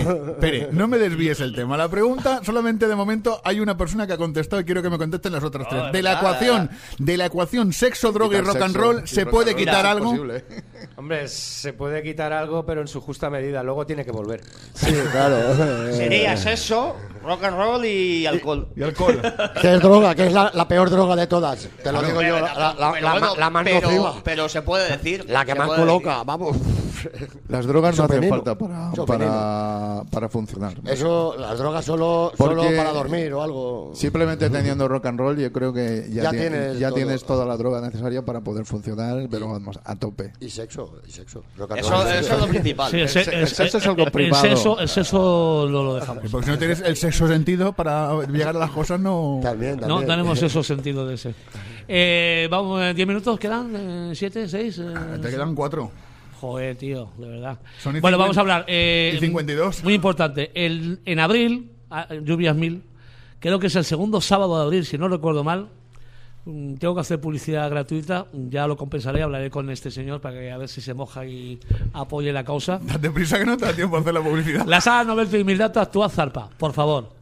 [0.73, 1.77] no me desvíes el tema.
[1.77, 4.99] La pregunta, solamente de momento hay una persona que ha contestado y quiero que me
[4.99, 5.85] contesten las otras tres.
[5.87, 9.03] es De la ecuación, de la ecuación sexo, droga y Quitar rock and sexo roll,
[9.05, 10.11] y ¿se rock puede and roll quitar algo?
[10.97, 13.63] Hombre, se puede quitar algo, pero en su justa medida.
[13.63, 14.41] Luego tiene que volver.
[14.75, 15.37] Sí, claro.
[15.93, 18.69] Sería sexo, rock and roll y alcohol.
[18.77, 19.21] Y alcohol.
[19.61, 20.15] ¿Qué es droga?
[20.15, 21.69] ¿Qué es la, la peor droga de todas?
[21.83, 23.81] Te lo digo yo, Pero, la, la- la- pero la bueno, ma- la más pero-
[23.89, 24.15] nociva.
[24.25, 25.25] Pero se puede decir.
[25.29, 26.57] La que se más puede coloca, vamos.
[27.49, 28.37] Las drogas no hacen veneno.
[28.37, 30.75] falta para, para, para funcionar.
[30.87, 33.91] Eso, las drogas solo, Porque- solo para dormir o algo.
[33.95, 36.97] Simplemente teniendo rock and roll, yo creo que ya, Ya tie- tienes ya todo.
[36.97, 40.33] tienes toda la droga necesaria para poder funcionar, pero vamos, a tope.
[40.41, 41.43] Y sexo, y sexo.
[41.57, 42.07] Rock and Eso, roll.
[42.09, 42.91] eso es lo principal.
[42.91, 45.95] Sí, el, se- se- el- el sexo es algo el sexo, el sexo no lo
[45.95, 46.25] dejamos.
[46.31, 49.41] Porque si no tienes el sexo sentido para llegar a las cosas, no.
[49.43, 51.35] También, No tenemos eso sentido de ese.
[51.89, 53.73] Eh, vamos, eh, ¿10 minutos quedan?
[53.75, 54.49] Eh, ¿Siete?
[54.49, 54.79] ¿Seis?
[54.79, 55.91] Eh, Te quedan cuatro.
[56.41, 57.59] Joder, tío, de verdad.
[57.81, 58.65] Son bueno, 50 vamos a hablar.
[58.67, 59.85] eh, y 52.
[59.85, 60.51] Muy importante.
[60.55, 62.83] El, en abril, ah, Lluvias Mil,
[63.41, 65.69] creo que es el segundo sábado de abril, si no recuerdo mal.
[66.47, 70.51] mm, Tengo que hacer publicidad gratuita, ya lo compensaré, hablaré con este señor para que
[70.51, 71.61] a ver si se moja y
[71.93, 72.81] apoye la causa.
[72.83, 74.65] Date prisa que no te da tiempo a hacer la publicidad.
[74.67, 77.20] La sala Novelty y Mil Datos actúa Zarpa, por favor.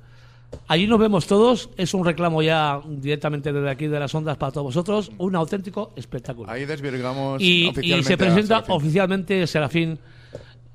[0.67, 4.53] Allí nos vemos todos, es un reclamo ya directamente desde aquí de las ondas para
[4.53, 6.51] todos vosotros, un auténtico espectáculo.
[6.51, 9.99] Ahí desvirgamos Y, y oficialmente se a presenta oficialmente Serafín.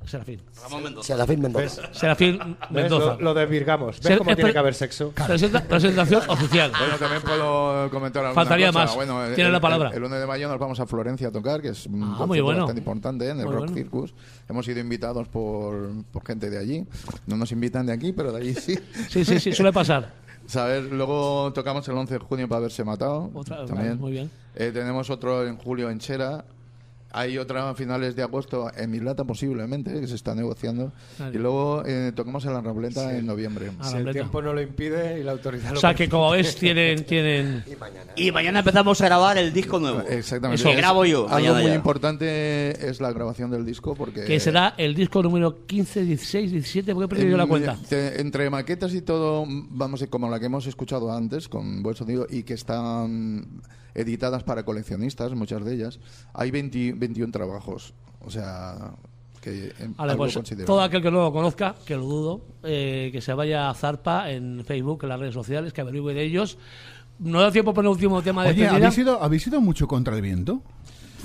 [0.06, 0.42] Serafín.
[0.64, 1.08] Ramón Mendoza.
[1.08, 1.82] Serafín Mendoza.
[1.94, 2.72] Serafín ¿Ves?
[2.72, 3.16] Mendoza.
[3.16, 3.98] Lo, lo desvirgamos.
[3.98, 5.12] ¿Ves Ser- cómo es tiene que haber sexo?
[5.28, 6.72] Presenta- presentación oficial.
[6.78, 8.80] Bueno, también puedo comentar alguna Faltaría cosa.
[8.80, 8.96] más.
[8.96, 9.90] Bueno, el- Tiene la el- palabra.
[9.94, 12.42] El, 1 de mayo nos vamos a Florencia a tocar, que es un Ah, muy
[12.42, 12.60] bueno.
[12.62, 13.76] bastante importante en el Muy Rock bueno.
[13.76, 14.14] Circus.
[14.50, 16.86] Hemos sido invitados por, por gente de allí.
[17.28, 18.78] No nos invitan de aquí, pero de allí sí.
[19.10, 20.22] Sí, sí, sí, suele pasar.
[20.46, 20.84] ¿Sabes?
[20.92, 23.32] Luego tocamos el 11 de junio para haberse matado.
[23.34, 23.98] Otra- también.
[23.98, 24.30] muy bien.
[24.56, 26.44] Eh, tenemos otro en julio en Chera.
[27.16, 30.92] Hay otra a finales de agosto en Mislata posiblemente, que se está negociando.
[31.18, 31.32] Claro.
[31.34, 33.70] Y luego eh, tocamos en la Rambleta en noviembre.
[33.80, 36.10] Ah, Si la el tiempo no lo impide y la autoridad lo O sea, que
[36.10, 37.04] como ves, tienen...
[37.06, 37.64] tienen...
[38.16, 40.02] Y mañana empezamos a grabar el disco nuevo.
[40.10, 40.62] Exactamente.
[40.62, 40.72] Eso.
[40.72, 41.22] Que grabo yo.
[41.30, 41.76] Algo mañana muy ya.
[41.76, 44.24] importante es la grabación del disco porque...
[44.26, 47.78] Que será el disco número 15, 16, 17, porque he perdido la En- cuenta.
[47.88, 52.26] te- entre maquetas y todo, vamos, como la que hemos escuchado antes, con buen sonido,
[52.30, 53.62] y que están
[53.96, 56.00] editadas para coleccionistas, muchas de ellas,
[56.34, 57.94] hay 20 21 trabajos.
[58.22, 58.94] O sea,
[59.42, 63.10] que em, Vale, algo pues todo aquel que no lo conozca, que lo dudo, eh,
[63.12, 66.58] que se vaya a Zarpa en Facebook, en las redes sociales, que averigüe de ellos.
[67.20, 68.88] No da tiempo para el último tema de Oye, despedida.
[68.88, 70.62] ¿habéis ido, ¿habéis ido mucho contra el viento?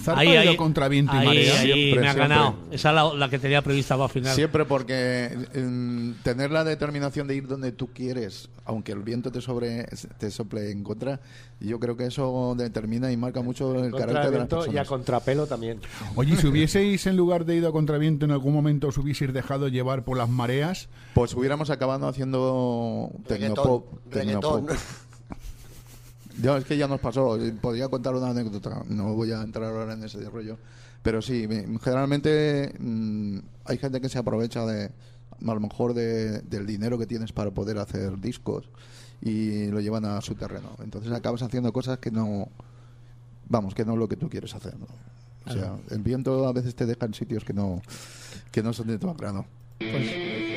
[0.03, 1.61] ¿Zarpa Ahí, ha ido ahí, contra viento y ahí, marea?
[1.61, 2.55] ahí Siempre, me ha ganado.
[2.70, 4.34] Esa es la, la que tenía prevista para final.
[4.34, 9.40] Siempre porque em, tener la determinación de ir donde tú quieres, aunque el viento te
[9.40, 9.84] sobre
[10.18, 11.20] te sople en contra,
[11.61, 14.57] yo creo que eso determina y marca mucho el Contra carácter el de las viento
[14.57, 14.88] y a personas.
[14.88, 15.80] contrapelo también.
[16.14, 19.68] Oye, si hubieseis en lugar de ido a contraviento en algún momento os hubieseis dejado
[19.68, 24.12] llevar por las mareas, Pues hubiéramos acabado haciendo Reggaetón, tecnopop.
[24.12, 24.66] reggaetón.
[26.41, 27.39] Ya, es que ya nos pasó.
[27.61, 28.82] Podría contar una anécdota.
[28.89, 30.57] No voy a entrar ahora en ese rollo.
[31.03, 36.41] Pero sí, me- generalmente mm, hay gente que se aprovecha de, a lo mejor, de-
[36.43, 38.68] del dinero que tienes para poder hacer discos
[39.22, 40.70] y lo llevan a su terreno.
[40.82, 42.49] Entonces acabas haciendo cosas que no,
[43.49, 44.76] vamos, que no es lo que tú quieres hacer.
[44.78, 44.86] ¿no?
[45.47, 47.80] O sea, el viento a veces te deja en sitios que no,
[48.53, 49.45] que no son de tu agrado.
[49.78, 50.47] Siempre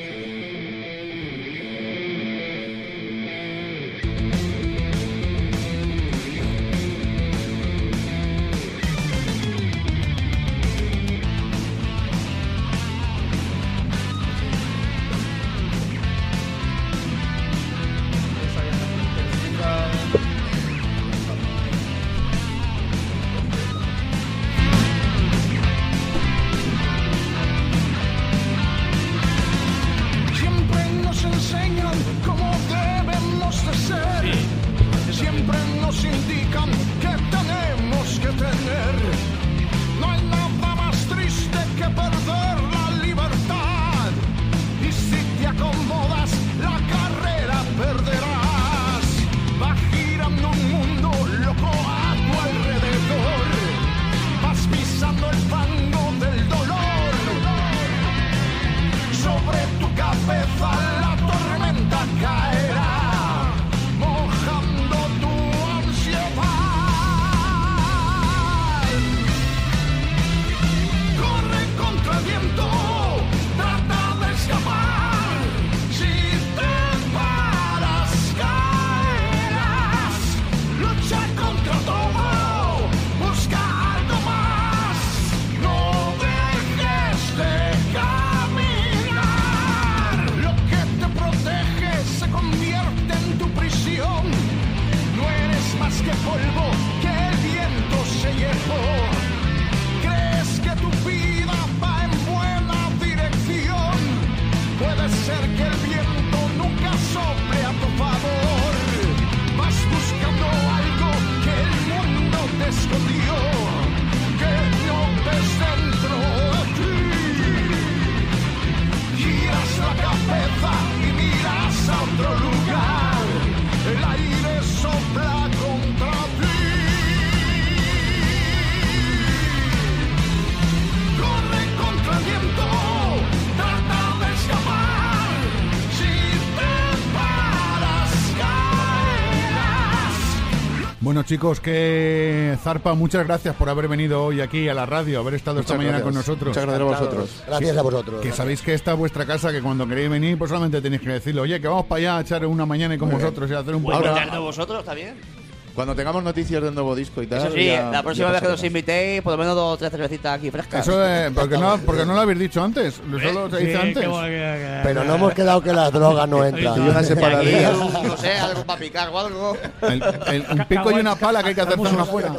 [141.32, 145.62] chicos, que Zarpa, muchas gracias por haber venido hoy aquí a la radio, haber estado
[145.62, 146.04] esta mañana gracias.
[146.04, 146.50] con nosotros.
[146.50, 147.44] Muchas gracias a vosotros.
[147.48, 148.22] Gracias a vosotros.
[148.22, 151.10] Que sabéis que esta es vuestra casa, que cuando queréis venir, pues solamente tenéis que
[151.10, 153.60] decirlo, oye, que vamos para allá a echar una mañana y con vosotros y a
[153.60, 154.40] hacer un programa.
[154.40, 155.41] vosotros, está bien.
[155.76, 157.40] Cuando tengamos noticias del nuevo disco y tal.
[157.40, 159.90] Eso sí, ya- la próxima vez que nos invitéis, por lo menos dos o tres
[159.92, 160.88] cervecitas aquí frescas.
[160.88, 164.02] Eso es, porque no, porque no lo habéis dicho antes, solo se dice Sí, antes.
[164.02, 166.62] qué bueno que- que- Pero no hemos quedado que la droga no entra.
[166.76, 169.58] Y una un- no sé, algo para picar o algo.
[169.82, 172.34] El- el- un pico y una pala que hay que hacer Tramusos, afuera.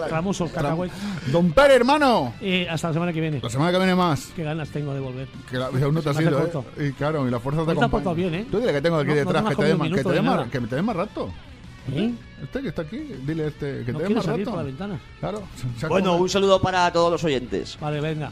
[0.52, 0.94] cacahuete.
[1.28, 2.34] Don Pere, hermano.
[2.40, 3.40] Y hasta la semana que viene.
[3.42, 4.28] La semana que viene más.
[4.36, 5.28] Qué ganas tengo de volver.
[5.50, 6.64] Que la, aún no te has ido, corto.
[6.78, 6.88] ¿eh?
[6.88, 8.12] Y claro, y la fuerza te acompaña.
[8.12, 8.46] bien, ¿eh?
[8.50, 9.56] Tú dile que tengo aquí detrás, que
[10.60, 11.30] te dé más rato.
[11.90, 12.12] ¿Eh?
[12.42, 14.56] Este que está aquí, dile este, que ¿No te dé más rato.
[14.56, 15.00] la ventana?
[15.20, 15.42] Claro.
[15.88, 17.76] Bueno, un saludo para todos los oyentes.
[17.80, 18.30] Vale, venga.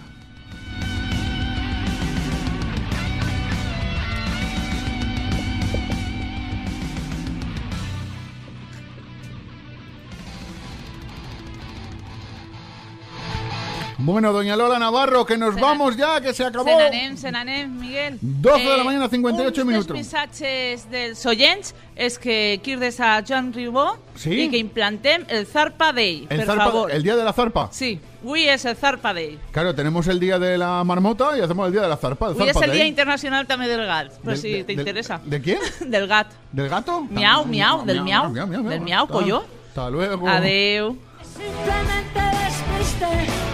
[14.02, 16.64] Bueno, doña Lola Navarro, que nos vamos ya, que se acabó.
[16.70, 18.18] Se n'anem, se n'anem, Miguel.
[18.20, 19.86] 12 de la mañana, 58 uns minutos.
[19.88, 24.30] dels missatges dels oients és que quirdes a Joan Ribó Sí?
[24.44, 26.90] i que implantem el Zarpa Day, El, per zarpa- favor.
[26.90, 27.68] el día de la zarpa.
[27.72, 29.38] Sí, avui és el Zarpa Day.
[29.52, 32.30] Claro, tenemos el día de la marmota y hacemos el día de la zarpa.
[32.30, 32.78] És zarpa el day.
[32.78, 35.20] Dia Internacional també del gat, Del- si de- te del- interesa.
[35.24, 35.58] ¿De quién?
[35.86, 36.28] Del gat.
[36.52, 37.02] ¿Del gato?
[37.10, 38.30] Miau, miau, del miau.
[38.30, 40.26] miau, miau, Del miau, Hasta- luego.
[40.26, 40.96] Adeu.
[41.22, 43.49] Simplemente despiste.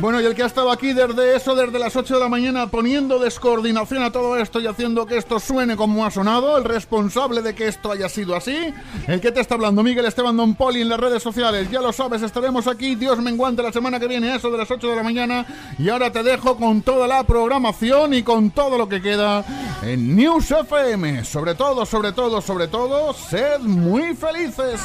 [0.00, 2.68] Bueno, y el que ha estado aquí desde eso, desde las 8 de la mañana,
[2.68, 7.42] poniendo descoordinación a todo esto y haciendo que esto suene como ha sonado, el responsable
[7.42, 8.72] de que esto haya sido así,
[9.06, 11.92] el que te está hablando, Miguel Esteban Don Poli, en las redes sociales, ya lo
[11.92, 15.02] sabes, estaremos aquí, Dios menguante, la semana que viene, eso de las 8 de la
[15.02, 15.44] mañana,
[15.78, 19.44] y ahora te dejo con toda la programación y con todo lo que queda
[19.82, 21.26] en News FM.
[21.26, 24.80] Sobre todo, sobre todo, sobre todo, sed muy felices.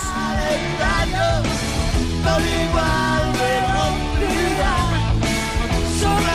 [6.05, 6.34] alright.